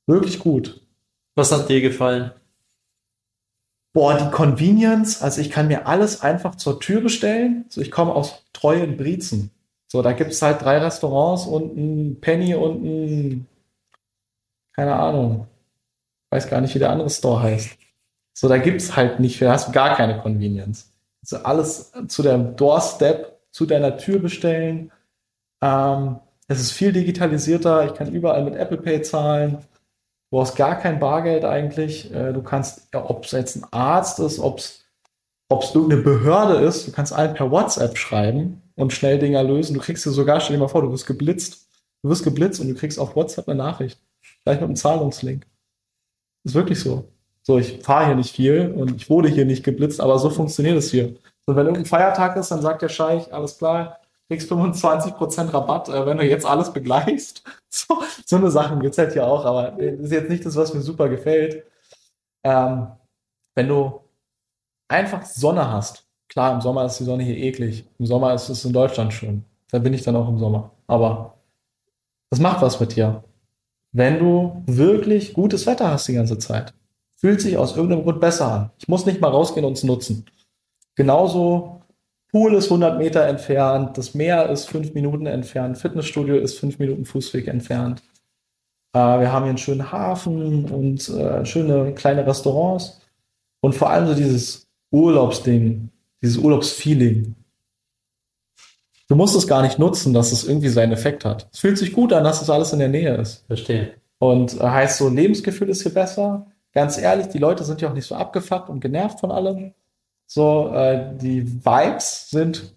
Wirklich 0.06 0.38
gut. 0.38 0.86
Was 1.34 1.52
hat 1.52 1.68
dir 1.68 1.80
gefallen? 1.80 2.32
Boah, 3.92 4.16
die 4.16 4.30
Convenience, 4.30 5.20
also 5.20 5.40
ich 5.40 5.50
kann 5.50 5.66
mir 5.66 5.86
alles 5.86 6.20
einfach 6.22 6.54
zur 6.54 6.78
Tür 6.78 7.00
bestellen. 7.00 7.64
So, 7.68 7.80
ich 7.80 7.90
komme 7.90 8.14
aus 8.14 8.44
treuen 8.52 8.96
Briezen. 8.96 9.50
So, 9.88 10.02
da 10.02 10.12
gibt 10.12 10.30
es 10.30 10.40
halt 10.42 10.62
drei 10.62 10.78
Restaurants 10.78 11.46
und 11.46 11.76
ein 11.76 12.20
Penny 12.20 12.54
und 12.54 12.84
ein, 12.84 13.46
keine 14.72 14.94
Ahnung, 14.94 15.48
weiß 16.30 16.48
gar 16.48 16.60
nicht, 16.60 16.74
wie 16.76 16.78
der 16.78 16.90
andere 16.90 17.10
Store 17.10 17.42
heißt. 17.42 17.76
So, 18.32 18.48
da 18.48 18.58
gibt 18.58 18.80
es 18.80 18.94
halt 18.94 19.18
nicht, 19.18 19.42
da 19.42 19.52
hast 19.52 19.68
du 19.68 19.72
gar 19.72 19.96
keine 19.96 20.20
Convenience. 20.20 20.92
Also 21.22 21.38
alles 21.44 21.92
zu 22.06 22.22
deinem 22.22 22.54
Doorstep, 22.54 23.36
zu 23.50 23.66
deiner 23.66 23.96
Tür 23.98 24.20
bestellen. 24.20 24.92
Ähm, 25.60 26.20
es 26.46 26.60
ist 26.60 26.72
viel 26.72 26.92
digitalisierter. 26.92 27.86
Ich 27.86 27.94
kann 27.94 28.12
überall 28.12 28.44
mit 28.44 28.54
Apple 28.54 28.78
Pay 28.78 29.02
zahlen. 29.02 29.58
Du 30.30 30.36
brauchst 30.36 30.56
gar 30.56 30.78
kein 30.78 31.00
Bargeld 31.00 31.44
eigentlich. 31.44 32.12
Äh, 32.14 32.32
du 32.32 32.42
kannst, 32.42 32.94
ob 32.94 33.24
es 33.24 33.32
jetzt 33.32 33.56
ein 33.56 33.66
Arzt 33.72 34.20
ist, 34.20 34.38
ob 34.38 34.58
es 34.58 34.84
irgendeine 35.74 36.02
Behörde 36.02 36.64
ist, 36.64 36.86
du 36.86 36.92
kannst 36.92 37.12
allen 37.12 37.34
per 37.34 37.50
WhatsApp 37.50 37.98
schreiben 37.98 38.62
und 38.76 38.92
schnell 38.92 39.18
Dinger 39.18 39.42
lösen. 39.42 39.74
Du 39.74 39.80
kriegst 39.80 40.06
dir 40.06 40.10
sogar, 40.10 40.40
stell 40.40 40.56
dir 40.56 40.60
mal 40.60 40.68
vor, 40.68 40.82
du 40.82 40.92
wirst 40.92 41.06
geblitzt. 41.06 41.66
Du 42.02 42.08
wirst 42.08 42.24
geblitzt 42.24 42.60
und 42.60 42.68
du 42.68 42.74
kriegst 42.74 42.98
auf 42.98 43.16
WhatsApp 43.16 43.48
eine 43.48 43.58
Nachricht. 43.58 44.00
Gleich 44.44 44.56
mit 44.60 44.64
einem 44.64 44.76
Zahlungslink. 44.76 45.46
Ist 46.44 46.54
wirklich 46.54 46.80
so. 46.80 47.08
So, 47.42 47.58
ich 47.58 47.80
fahre 47.82 48.06
hier 48.06 48.14
nicht 48.14 48.34
viel 48.34 48.72
und 48.76 48.96
ich 48.96 49.10
wurde 49.10 49.28
hier 49.28 49.44
nicht 49.44 49.64
geblitzt, 49.64 50.00
aber 50.00 50.18
so 50.18 50.30
funktioniert 50.30 50.76
es 50.76 50.90
hier. 50.90 51.16
So, 51.46 51.56
wenn 51.56 51.66
irgendein 51.66 51.86
Feiertag 51.86 52.36
ist, 52.36 52.50
dann 52.50 52.62
sagt 52.62 52.82
der 52.82 52.88
Scheich, 52.88 53.32
alles 53.32 53.58
klar, 53.58 53.99
kriegst 54.30 54.50
25% 54.50 55.52
Rabatt, 55.52 55.88
äh, 55.88 56.06
wenn 56.06 56.18
du 56.18 56.24
jetzt 56.24 56.46
alles 56.46 56.72
begleichst. 56.72 57.42
So, 57.72 58.02
so 58.26 58.34
eine 58.34 58.50
Sachen 58.50 58.80
gibt 58.80 58.94
es 58.94 58.98
halt 58.98 59.12
hier 59.12 59.24
auch, 59.24 59.44
aber 59.44 59.70
das 59.70 60.00
ist 60.00 60.10
jetzt 60.10 60.28
nicht 60.28 60.44
das, 60.44 60.56
was 60.56 60.74
mir 60.74 60.80
super 60.80 61.08
gefällt. 61.08 61.64
Ähm, 62.42 62.88
wenn 63.54 63.68
du 63.68 64.00
einfach 64.88 65.24
Sonne 65.24 65.70
hast, 65.70 66.04
klar, 66.28 66.52
im 66.52 66.60
Sommer 66.60 66.84
ist 66.86 66.98
die 66.98 67.04
Sonne 67.04 67.22
hier 67.22 67.36
eklig. 67.36 67.84
Im 68.00 68.06
Sommer 68.06 68.34
ist 68.34 68.48
es 68.48 68.64
in 68.64 68.72
Deutschland 68.72 69.12
schön. 69.12 69.44
Da 69.70 69.78
bin 69.78 69.94
ich 69.94 70.02
dann 70.02 70.16
auch 70.16 70.28
im 70.28 70.40
Sommer. 70.40 70.72
Aber 70.88 71.38
das 72.30 72.40
macht 72.40 72.60
was 72.60 72.80
mit 72.80 72.96
dir. 72.96 73.22
Wenn 73.92 74.18
du 74.18 74.64
wirklich 74.66 75.32
gutes 75.32 75.64
Wetter 75.66 75.92
hast 75.92 76.08
die 76.08 76.14
ganze 76.14 76.38
Zeit, 76.38 76.74
fühlt 77.14 77.40
sich 77.40 77.56
aus 77.56 77.76
irgendeinem 77.76 78.02
Grund 78.02 78.20
besser 78.20 78.50
an. 78.50 78.70
Ich 78.78 78.88
muss 78.88 79.06
nicht 79.06 79.20
mal 79.20 79.30
rausgehen 79.30 79.64
und 79.64 79.74
es 79.74 79.84
nutzen. 79.84 80.24
Genauso 80.96 81.79
Pool 82.30 82.54
ist 82.54 82.66
100 82.66 82.98
Meter 82.98 83.26
entfernt, 83.26 83.98
das 83.98 84.14
Meer 84.14 84.48
ist 84.50 84.68
fünf 84.68 84.94
Minuten 84.94 85.26
entfernt, 85.26 85.78
Fitnessstudio 85.78 86.36
ist 86.36 86.58
fünf 86.58 86.78
Minuten 86.78 87.04
Fußweg 87.04 87.48
entfernt. 87.48 88.02
Äh, 88.92 88.98
wir 88.98 89.32
haben 89.32 89.42
hier 89.42 89.50
einen 89.50 89.58
schönen 89.58 89.90
Hafen 89.90 90.66
und 90.66 91.08
äh, 91.08 91.44
schöne 91.44 91.92
kleine 91.94 92.26
Restaurants 92.26 93.00
und 93.60 93.74
vor 93.74 93.90
allem 93.90 94.06
so 94.06 94.14
dieses 94.14 94.68
Urlaubsding, 94.92 95.90
dieses 96.22 96.38
Urlaubsfeeling. 96.38 97.34
du 99.08 99.16
musst 99.16 99.34
es 99.34 99.48
gar 99.48 99.62
nicht 99.62 99.78
nutzen, 99.78 100.14
dass 100.14 100.30
es 100.30 100.44
irgendwie 100.44 100.68
seinen 100.68 100.92
Effekt 100.92 101.24
hat. 101.24 101.48
Es 101.52 101.60
fühlt 101.60 101.78
sich 101.78 101.92
gut 101.92 102.12
an, 102.12 102.24
dass 102.24 102.42
es 102.42 102.50
alles 102.50 102.72
in 102.72 102.78
der 102.78 102.88
Nähe 102.88 103.16
ist. 103.16 103.44
Verstehe. 103.46 103.94
Und 104.18 104.60
äh, 104.60 104.62
heißt 104.62 104.98
so, 104.98 105.08
Lebensgefühl 105.08 105.68
ist 105.68 105.82
hier 105.82 105.94
besser. 105.94 106.46
Ganz 106.72 106.96
ehrlich, 106.98 107.28
die 107.28 107.38
Leute 107.38 107.64
sind 107.64 107.80
ja 107.80 107.88
auch 107.88 107.94
nicht 107.94 108.06
so 108.06 108.14
abgefuckt 108.14 108.68
und 108.68 108.80
genervt 108.80 109.18
von 109.18 109.32
allem. 109.32 109.74
So, 110.32 110.72
äh, 110.72 111.16
die 111.16 111.44
Vibes 111.44 112.30
sind 112.30 112.72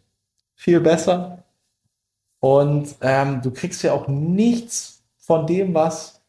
viel 0.55 0.79
besser. 0.79 1.43
Und 2.39 2.95
ähm, 3.01 3.43
du 3.43 3.51
kriegst 3.51 3.83
ja 3.83 3.93
auch 3.93 4.07
nichts 4.07 5.03
von 5.17 5.45
dem, 5.45 5.75
was 5.75 6.23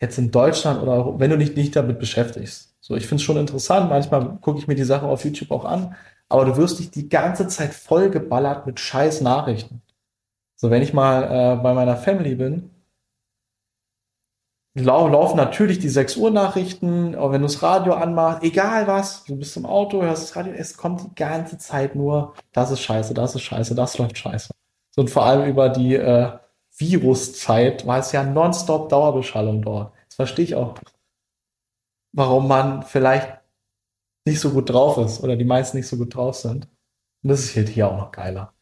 jetzt 0.00 0.18
in 0.18 0.32
Deutschland 0.32 0.82
oder 0.82 1.20
wenn 1.20 1.30
du 1.30 1.38
dich 1.38 1.54
nicht 1.54 1.76
damit 1.76 2.00
beschäftigst. 2.00 2.74
So, 2.80 2.96
ich 2.96 3.06
finde 3.06 3.20
es 3.20 3.22
schon 3.22 3.36
interessant. 3.36 3.90
Manchmal 3.90 4.38
gucke 4.40 4.58
ich 4.58 4.66
mir 4.66 4.74
die 4.74 4.82
Sachen 4.82 5.08
auf 5.08 5.24
YouTube 5.24 5.52
auch 5.52 5.64
an, 5.64 5.94
aber 6.28 6.44
du 6.46 6.56
wirst 6.56 6.80
dich 6.80 6.90
die 6.90 7.08
ganze 7.08 7.46
Zeit 7.46 7.72
vollgeballert 7.72 8.66
mit 8.66 8.80
scheiß 8.80 9.20
Nachrichten. 9.20 9.82
So, 10.56 10.68
wenn 10.72 10.82
ich 10.82 10.92
mal 10.92 11.22
äh, 11.22 11.62
bei 11.62 11.74
meiner 11.74 11.96
Family 11.96 12.34
bin, 12.34 12.70
lau 14.74 15.08
laufen 15.08 15.36
natürlich 15.36 15.78
die 15.78 15.88
6 15.88 16.16
Uhr 16.16 16.30
Nachrichten, 16.30 17.14
aber 17.14 17.32
wenn 17.32 17.42
du 17.42 17.48
das 17.48 17.62
Radio 17.62 17.94
anmachst, 17.94 18.42
egal 18.42 18.86
was, 18.86 19.24
du 19.24 19.36
bist 19.36 19.56
im 19.56 19.66
Auto, 19.66 20.02
hörst 20.02 20.22
das 20.22 20.36
Radio, 20.36 20.52
es 20.52 20.76
kommt 20.76 21.02
die 21.02 21.14
ganze 21.14 21.58
Zeit 21.58 21.94
nur, 21.94 22.34
das 22.52 22.70
ist 22.70 22.80
scheiße, 22.80 23.14
das 23.14 23.34
ist 23.34 23.42
scheiße, 23.42 23.74
das 23.74 23.98
läuft 23.98 24.18
scheiße. 24.18 24.50
Und 24.96 25.10
vor 25.10 25.24
allem 25.24 25.48
über 25.48 25.68
die 25.68 25.94
äh, 25.94 26.32
Viruszeit 26.76 27.86
war 27.86 27.98
es 27.98 28.12
ja 28.12 28.22
nonstop 28.22 28.88
Dauerbeschallung 28.88 29.62
dort. 29.62 29.92
Das 30.08 30.16
verstehe 30.16 30.44
ich 30.44 30.54
auch, 30.54 30.74
warum 32.12 32.48
man 32.48 32.82
vielleicht 32.82 33.38
nicht 34.24 34.40
so 34.40 34.50
gut 34.50 34.70
drauf 34.70 34.98
ist 34.98 35.22
oder 35.22 35.36
die 35.36 35.44
meisten 35.44 35.76
nicht 35.76 35.88
so 35.88 35.96
gut 35.96 36.14
drauf 36.14 36.36
sind. 36.36 36.68
Und 37.22 37.30
das 37.30 37.40
ist 37.40 37.56
halt 37.56 37.68
hier 37.68 37.88
auch 37.88 37.96
noch 37.96 38.12
geiler. 38.12 38.52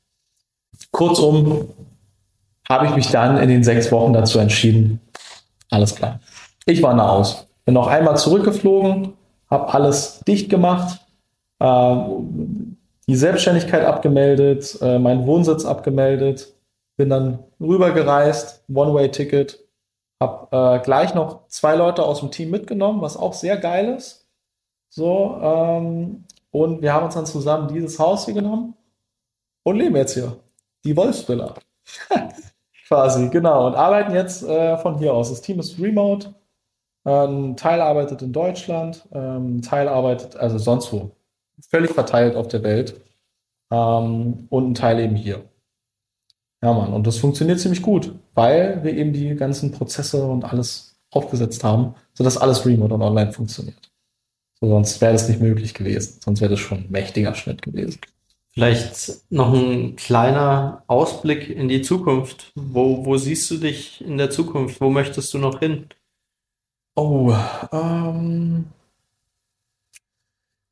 Kurzum 0.90 1.68
habe 2.68 2.86
ich 2.86 2.94
mich 2.94 3.10
dann 3.10 3.38
in 3.38 3.48
den 3.48 3.64
sechs 3.64 3.90
Wochen 3.90 4.12
dazu 4.12 4.38
entschieden, 4.38 5.00
alles 5.70 5.94
klar. 5.94 6.20
Ich 6.66 6.82
war 6.82 6.94
nah 6.94 7.10
aus. 7.10 7.46
Bin 7.64 7.74
noch 7.74 7.86
einmal 7.86 8.16
zurückgeflogen, 8.16 9.14
habe 9.50 9.72
alles 9.72 10.20
dicht 10.20 10.48
gemacht, 10.48 11.00
äh, 11.58 11.96
die 13.06 13.16
Selbstständigkeit 13.16 13.84
abgemeldet, 13.84 14.78
äh, 14.80 14.98
meinen 14.98 15.26
Wohnsitz 15.26 15.64
abgemeldet, 15.64 16.54
bin 16.96 17.08
dann 17.08 17.38
rübergereist, 17.60 18.64
One-Way-Ticket, 18.72 19.64
habe 20.20 20.76
äh, 20.76 20.82
gleich 20.82 21.14
noch 21.14 21.46
zwei 21.48 21.76
Leute 21.76 22.04
aus 22.04 22.20
dem 22.20 22.30
Team 22.30 22.50
mitgenommen, 22.50 23.00
was 23.00 23.16
auch 23.16 23.32
sehr 23.32 23.56
geil 23.56 23.94
ist. 23.96 24.26
So, 24.90 25.38
ähm, 25.42 26.24
und 26.50 26.82
wir 26.82 26.92
haben 26.92 27.06
uns 27.06 27.14
dann 27.14 27.26
zusammen 27.26 27.68
dieses 27.68 27.98
Haus 27.98 28.24
hier 28.24 28.34
genommen 28.34 28.74
und 29.62 29.76
leben 29.76 29.96
jetzt 29.96 30.14
hier. 30.14 30.36
Die 30.84 30.96
Wolfsvilla. 30.96 31.54
Quasi, 32.88 33.28
genau. 33.28 33.66
Und 33.66 33.74
arbeiten 33.74 34.14
jetzt 34.14 34.42
äh, 34.42 34.78
von 34.78 34.98
hier 34.98 35.12
aus. 35.12 35.28
Das 35.28 35.42
Team 35.42 35.60
ist 35.60 35.78
remote. 35.78 36.34
Ein 37.04 37.56
Teil 37.56 37.80
arbeitet 37.80 38.22
in 38.22 38.32
Deutschland, 38.32 39.06
ähm, 39.12 39.58
ein 39.58 39.62
Teil 39.62 39.88
arbeitet 39.88 40.36
also 40.36 40.58
sonst 40.58 40.92
wo. 40.92 41.10
Völlig 41.70 41.92
verteilt 41.92 42.36
auf 42.36 42.48
der 42.48 42.62
Welt. 42.62 43.00
Ähm, 43.70 44.46
und 44.50 44.70
ein 44.70 44.74
Teil 44.74 45.00
eben 45.00 45.16
hier. 45.16 45.44
Ja, 46.62 46.72
Mann. 46.72 46.92
Und 46.92 47.06
das 47.06 47.18
funktioniert 47.18 47.60
ziemlich 47.60 47.82
gut, 47.82 48.14
weil 48.34 48.82
wir 48.82 48.92
eben 48.94 49.12
die 49.12 49.34
ganzen 49.36 49.70
Prozesse 49.70 50.24
und 50.24 50.44
alles 50.44 50.96
aufgesetzt 51.10 51.64
haben, 51.64 51.94
sodass 52.14 52.36
alles 52.36 52.66
remote 52.66 52.94
und 52.94 53.02
online 53.02 53.32
funktioniert. 53.32 53.90
So, 54.60 54.68
sonst 54.68 55.00
wäre 55.00 55.12
das 55.12 55.28
nicht 55.28 55.40
möglich 55.40 55.72
gewesen. 55.74 56.20
Sonst 56.22 56.40
wäre 56.40 56.50
das 56.50 56.60
schon 56.60 56.78
ein 56.78 56.90
mächtiger 56.90 57.34
Schnitt 57.34 57.62
gewesen. 57.62 58.00
Vielleicht 58.58 59.30
noch 59.30 59.52
ein 59.52 59.94
kleiner 59.94 60.82
Ausblick 60.88 61.48
in 61.48 61.68
die 61.68 61.80
Zukunft. 61.80 62.50
Wo, 62.56 63.06
wo 63.06 63.16
siehst 63.16 63.48
du 63.52 63.58
dich 63.58 64.04
in 64.04 64.18
der 64.18 64.30
Zukunft? 64.30 64.80
Wo 64.80 64.90
möchtest 64.90 65.32
du 65.32 65.38
noch 65.38 65.60
hin? 65.60 65.86
Oh, 66.96 67.32
ähm, 67.70 68.66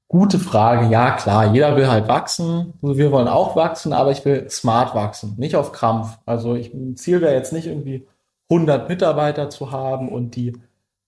gute 0.08 0.40
Frage. 0.40 0.90
Ja, 0.90 1.12
klar, 1.12 1.54
jeder 1.54 1.76
will 1.76 1.86
halt 1.86 2.08
wachsen. 2.08 2.74
Wir 2.82 3.12
wollen 3.12 3.28
auch 3.28 3.54
wachsen, 3.54 3.92
aber 3.92 4.10
ich 4.10 4.24
will 4.24 4.50
smart 4.50 4.96
wachsen, 4.96 5.36
nicht 5.38 5.54
auf 5.54 5.70
Krampf. 5.70 6.18
Also 6.26 6.56
ich, 6.56 6.72
Ziel 6.96 7.20
wäre 7.20 7.34
jetzt 7.34 7.52
nicht 7.52 7.68
irgendwie 7.68 8.08
100 8.50 8.88
Mitarbeiter 8.88 9.48
zu 9.48 9.70
haben 9.70 10.08
und 10.08 10.34
die 10.34 10.54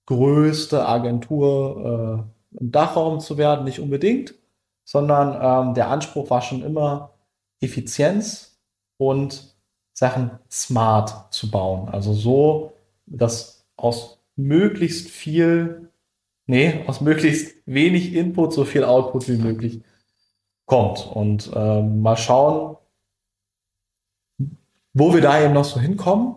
größte 0.07 0.87
Agentur 0.87 2.25
äh, 2.55 2.61
im 2.61 2.71
Dachraum 2.71 3.19
zu 3.19 3.37
werden, 3.37 3.65
nicht 3.65 3.81
unbedingt 3.81 4.37
sondern 4.89 5.69
ähm, 5.69 5.75
der 5.75 5.91
Anspruch 5.91 6.31
war 6.31 6.41
schon 6.41 6.63
immer 6.63 7.11
Effizienz 7.61 8.59
und 8.97 9.55
Sachen 9.93 10.31
smart 10.51 11.31
zu 11.31 11.51
bauen. 11.51 11.91
Also 11.91 12.15
so, 12.15 12.73
dass 13.05 13.67
aus 13.77 14.19
möglichst 14.35 15.11
viel, 15.11 15.91
nee, 16.47 16.85
aus 16.87 17.03
möglichst 17.03 17.55
wenig 17.67 18.15
Input 18.15 18.55
so 18.55 18.65
viel 18.65 18.83
Output 18.83 19.29
wie 19.29 19.37
möglich 19.37 19.83
kommt. 20.65 21.07
Und 21.07 21.51
ähm, 21.55 22.01
mal 22.01 22.17
schauen, 22.17 22.79
wo 24.95 25.13
wir 25.13 25.21
da 25.21 25.45
eben 25.45 25.53
noch 25.53 25.67
so 25.67 25.79
hinkommen. 25.79 26.37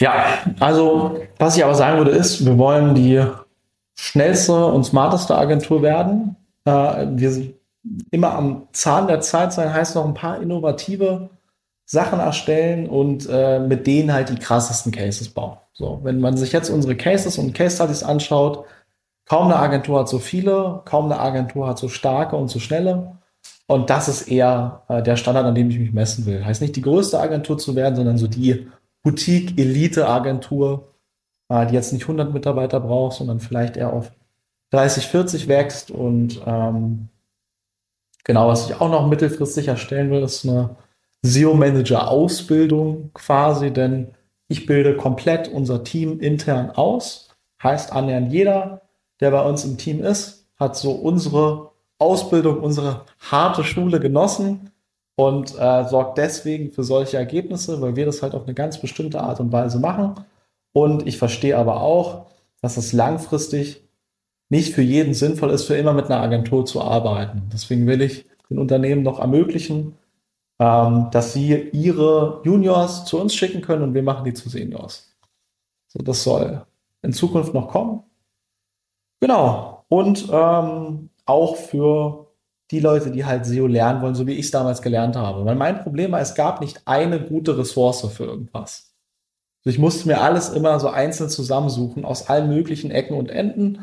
Ja, 0.00 0.24
also 0.58 1.20
was 1.38 1.56
ich 1.56 1.62
aber 1.62 1.76
sagen 1.76 1.98
würde 1.98 2.10
ist, 2.10 2.44
wir 2.44 2.58
wollen 2.58 2.96
die 2.96 3.24
schnellste 3.94 4.66
und 4.66 4.82
smarteste 4.82 5.38
Agentur 5.38 5.82
werden. 5.82 6.34
Äh, 6.64 7.06
wir 7.10 7.61
immer 8.10 8.34
am 8.34 8.68
Zahn 8.72 9.06
der 9.06 9.20
Zeit 9.20 9.52
sein, 9.52 9.72
heißt 9.72 9.94
noch 9.94 10.06
ein 10.06 10.14
paar 10.14 10.40
innovative 10.40 11.30
Sachen 11.84 12.20
erstellen 12.20 12.88
und 12.88 13.28
äh, 13.30 13.58
mit 13.60 13.86
denen 13.86 14.12
halt 14.12 14.28
die 14.30 14.36
krassesten 14.36 14.92
Cases 14.92 15.28
bauen. 15.28 15.58
So, 15.72 16.00
wenn 16.02 16.20
man 16.20 16.36
sich 16.36 16.52
jetzt 16.52 16.70
unsere 16.70 16.96
Cases 16.96 17.38
und 17.38 17.54
Case 17.54 17.76
Studies 17.76 18.02
anschaut, 18.02 18.64
kaum 19.26 19.46
eine 19.46 19.56
Agentur 19.56 20.00
hat 20.00 20.08
so 20.08 20.18
viele, 20.18 20.82
kaum 20.84 21.06
eine 21.06 21.18
Agentur 21.20 21.66
hat 21.66 21.78
so 21.78 21.88
starke 21.88 22.36
und 22.36 22.48
so 22.48 22.58
schnelle. 22.58 23.18
Und 23.66 23.90
das 23.90 24.08
ist 24.08 24.28
eher 24.28 24.82
äh, 24.88 25.02
der 25.02 25.16
Standard, 25.16 25.46
an 25.46 25.54
dem 25.54 25.70
ich 25.70 25.78
mich 25.78 25.92
messen 25.92 26.26
will. 26.26 26.44
Heißt 26.44 26.60
nicht 26.60 26.76
die 26.76 26.82
größte 26.82 27.18
Agentur 27.18 27.58
zu 27.58 27.74
werden, 27.74 27.96
sondern 27.96 28.18
so 28.18 28.26
die 28.26 28.68
Boutique-Elite-Agentur, 29.02 30.94
äh, 31.48 31.66
die 31.66 31.74
jetzt 31.74 31.92
nicht 31.92 32.02
100 32.02 32.32
Mitarbeiter 32.32 32.80
braucht, 32.80 33.16
sondern 33.16 33.40
vielleicht 33.40 33.76
eher 33.76 33.92
auf 33.92 34.12
30, 34.70 35.06
40 35.06 35.48
wächst 35.48 35.90
und 35.90 36.40
ähm, 36.46 37.08
Genau, 38.24 38.48
was 38.48 38.68
ich 38.68 38.80
auch 38.80 38.90
noch 38.90 39.08
mittelfristig 39.08 39.68
erstellen 39.68 40.10
will, 40.10 40.22
ist 40.22 40.46
eine 40.46 40.76
SEO-Manager-Ausbildung 41.22 43.10
quasi, 43.14 43.72
denn 43.72 44.14
ich 44.48 44.66
bilde 44.66 44.96
komplett 44.96 45.48
unser 45.48 45.82
Team 45.84 46.20
intern 46.20 46.70
aus. 46.70 47.28
Heißt 47.62 47.92
annähernd 47.92 48.32
jeder, 48.32 48.82
der 49.20 49.30
bei 49.30 49.42
uns 49.42 49.64
im 49.64 49.78
Team 49.78 50.02
ist, 50.02 50.46
hat 50.56 50.76
so 50.76 50.92
unsere 50.92 51.70
Ausbildung, 51.98 52.60
unsere 52.60 53.04
harte 53.30 53.64
Schule 53.64 54.00
genossen 54.00 54.72
und 55.16 55.54
äh, 55.58 55.84
sorgt 55.84 56.18
deswegen 56.18 56.70
für 56.72 56.82
solche 56.82 57.16
Ergebnisse, 57.16 57.80
weil 57.80 57.96
wir 57.96 58.06
das 58.06 58.22
halt 58.22 58.34
auf 58.34 58.44
eine 58.44 58.54
ganz 58.54 58.80
bestimmte 58.80 59.20
Art 59.20 59.40
und 59.40 59.52
Weise 59.52 59.78
machen. 59.78 60.14
Und 60.72 61.06
ich 61.06 61.18
verstehe 61.18 61.56
aber 61.56 61.80
auch, 61.80 62.26
dass 62.60 62.76
es 62.76 62.92
langfristig 62.92 63.82
nicht 64.52 64.74
für 64.74 64.82
jeden 64.82 65.14
sinnvoll 65.14 65.48
ist, 65.48 65.64
für 65.64 65.76
immer 65.76 65.94
mit 65.94 66.10
einer 66.10 66.20
Agentur 66.20 66.66
zu 66.66 66.82
arbeiten. 66.82 67.48
Deswegen 67.50 67.86
will 67.86 68.02
ich 68.02 68.26
den 68.50 68.58
Unternehmen 68.58 69.02
noch 69.02 69.18
ermöglichen, 69.18 69.96
ähm, 70.58 71.08
dass 71.10 71.32
sie 71.32 71.70
ihre 71.72 72.42
Juniors 72.44 73.06
zu 73.06 73.18
uns 73.18 73.34
schicken 73.34 73.62
können 73.62 73.82
und 73.82 73.94
wir 73.94 74.02
machen 74.02 74.26
die 74.26 74.34
zu 74.34 74.50
Seniors. 74.50 75.10
So, 75.88 76.00
das 76.00 76.22
soll 76.22 76.66
in 77.00 77.14
Zukunft 77.14 77.54
noch 77.54 77.68
kommen. 77.68 78.02
Genau. 79.20 79.86
Und 79.88 80.28
ähm, 80.30 81.08
auch 81.24 81.56
für 81.56 82.26
die 82.70 82.80
Leute, 82.80 83.10
die 83.10 83.24
halt 83.24 83.46
SEO 83.46 83.66
lernen 83.66 84.02
wollen, 84.02 84.14
so 84.14 84.26
wie 84.26 84.34
ich 84.34 84.44
es 84.44 84.50
damals 84.50 84.82
gelernt 84.82 85.16
habe. 85.16 85.46
Weil 85.46 85.56
mein 85.56 85.82
Problem 85.82 86.12
war, 86.12 86.20
es 86.20 86.34
gab 86.34 86.60
nicht 86.60 86.82
eine 86.84 87.24
gute 87.24 87.56
Ressource 87.56 88.06
für 88.12 88.24
irgendwas. 88.24 88.92
Also 89.64 89.74
ich 89.74 89.78
musste 89.78 90.08
mir 90.08 90.20
alles 90.20 90.50
immer 90.50 90.78
so 90.78 90.88
einzeln 90.88 91.30
zusammensuchen 91.30 92.04
aus 92.04 92.28
allen 92.28 92.50
möglichen 92.50 92.90
Ecken 92.90 93.16
und 93.16 93.30
Enden 93.30 93.78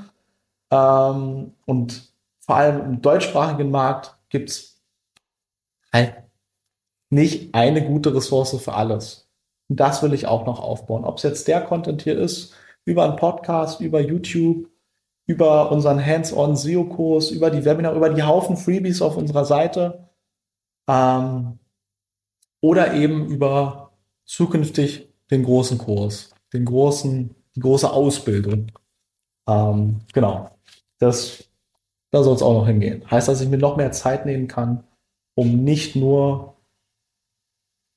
ähm, 0.72 1.54
und 1.66 2.14
vor 2.40 2.56
allem 2.56 2.82
im 2.86 3.02
deutschsprachigen 3.02 3.72
Markt 3.72 4.18
gibt 4.30 4.50
es 4.50 4.82
halt 5.94 6.16
nicht 7.10 7.54
eine 7.54 7.86
gute 7.86 8.14
Ressource 8.14 8.56
für 8.62 8.74
alles. 8.74 9.30
Und 9.68 9.80
das 9.80 10.02
will 10.02 10.14
ich 10.14 10.28
auch 10.28 10.46
noch 10.46 10.60
aufbauen. 10.60 11.06
Ob 11.06 11.18
es 11.18 11.24
jetzt 11.24 11.48
der 11.48 11.62
Content 11.62 12.02
hier 12.02 12.18
ist, 12.18 12.54
über 12.86 13.04
einen 13.04 13.18
Podcast, 13.18 13.82
über 13.82 14.00
YouTube, 14.00 14.68
über 15.26 15.72
unseren 15.72 16.04
Hands-on 16.04 16.56
SEO-Kurs, 16.56 17.30
über 17.30 17.52
die 17.52 17.64
Webinar, 17.66 17.94
über 17.94 18.10
die 18.10 18.24
Haufen 18.24 18.58
Freebies 18.58 19.02
auf 19.02 19.16
unserer 19.16 19.46
Seite 19.46 20.10
ähm, 20.88 21.60
oder 22.62 22.96
eben 22.96 23.28
über 23.28 23.92
zukünftig 24.26 25.08
den 25.30 25.44
großen 25.44 25.78
Kurs, 25.78 26.34
den 26.52 26.66
großen, 26.66 27.36
die 27.56 27.60
große 27.60 27.92
Ausbildung. 27.92 28.72
Ähm, 29.48 30.02
genau. 30.14 30.50
Das, 31.00 31.46
da 32.12 32.24
soll 32.24 32.36
es 32.36 32.42
auch 32.42 32.54
noch 32.54 32.68
hingehen. 32.68 33.10
Heißt, 33.10 33.28
dass 33.28 33.42
ich 33.42 33.50
mir 33.50 33.58
noch 33.58 33.78
mehr 33.78 33.92
Zeit 33.92 34.26
nehmen 34.26 34.48
kann, 34.48 34.84
um 35.36 35.64
nicht 35.64 35.96
nur 35.96 36.56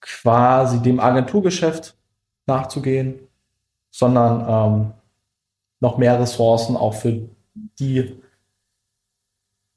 quasi 0.01 0.81
dem 0.81 1.01
Agenturgeschäft 1.01 1.97
nachzugehen, 2.47 3.29
sondern 3.91 4.47
ähm, 4.49 4.93
noch 5.81 5.99
mehr 5.99 6.19
Ressourcen 6.19 6.77
auch 6.77 6.95
für 6.95 7.29
die 7.79 8.21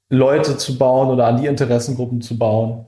Leute 0.10 0.58
zu 0.58 0.78
bauen 0.78 1.10
oder 1.10 1.28
an 1.28 1.38
die 1.38 1.48
Interessengruppen 1.48 2.22
zu 2.22 2.38
bauen, 2.38 2.88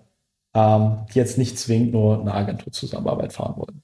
ähm, 0.53 1.05
die 1.11 1.19
jetzt 1.19 1.37
nicht 1.37 1.57
zwingend 1.57 1.93
nur 1.93 2.19
eine 2.19 2.33
Agenturzusammenarbeit 2.33 3.33
fahren 3.33 3.57
wollen. 3.57 3.83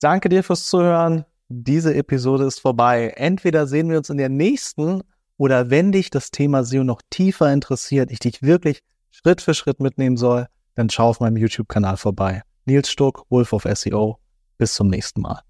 Danke 0.00 0.28
dir 0.28 0.42
fürs 0.42 0.68
Zuhören. 0.68 1.24
Diese 1.52 1.92
Episode 1.96 2.44
ist 2.44 2.60
vorbei. 2.60 3.12
Entweder 3.16 3.66
sehen 3.66 3.90
wir 3.90 3.98
uns 3.98 4.08
in 4.08 4.18
der 4.18 4.28
nächsten 4.28 5.02
oder 5.36 5.68
wenn 5.68 5.90
dich 5.90 6.08
das 6.08 6.30
Thema 6.30 6.62
SEO 6.62 6.84
noch 6.84 7.02
tiefer 7.10 7.52
interessiert, 7.52 8.12
ich 8.12 8.20
dich 8.20 8.40
wirklich 8.42 8.82
Schritt 9.10 9.40
für 9.40 9.52
Schritt 9.52 9.80
mitnehmen 9.80 10.16
soll, 10.16 10.46
dann 10.76 10.90
schau 10.90 11.08
auf 11.08 11.18
meinem 11.18 11.36
YouTube-Kanal 11.36 11.96
vorbei. 11.96 12.44
Nils 12.66 12.88
Stuck, 12.88 13.24
Wolf 13.30 13.52
of 13.52 13.64
SEO. 13.64 14.20
Bis 14.58 14.74
zum 14.74 14.86
nächsten 14.86 15.22
Mal. 15.22 15.42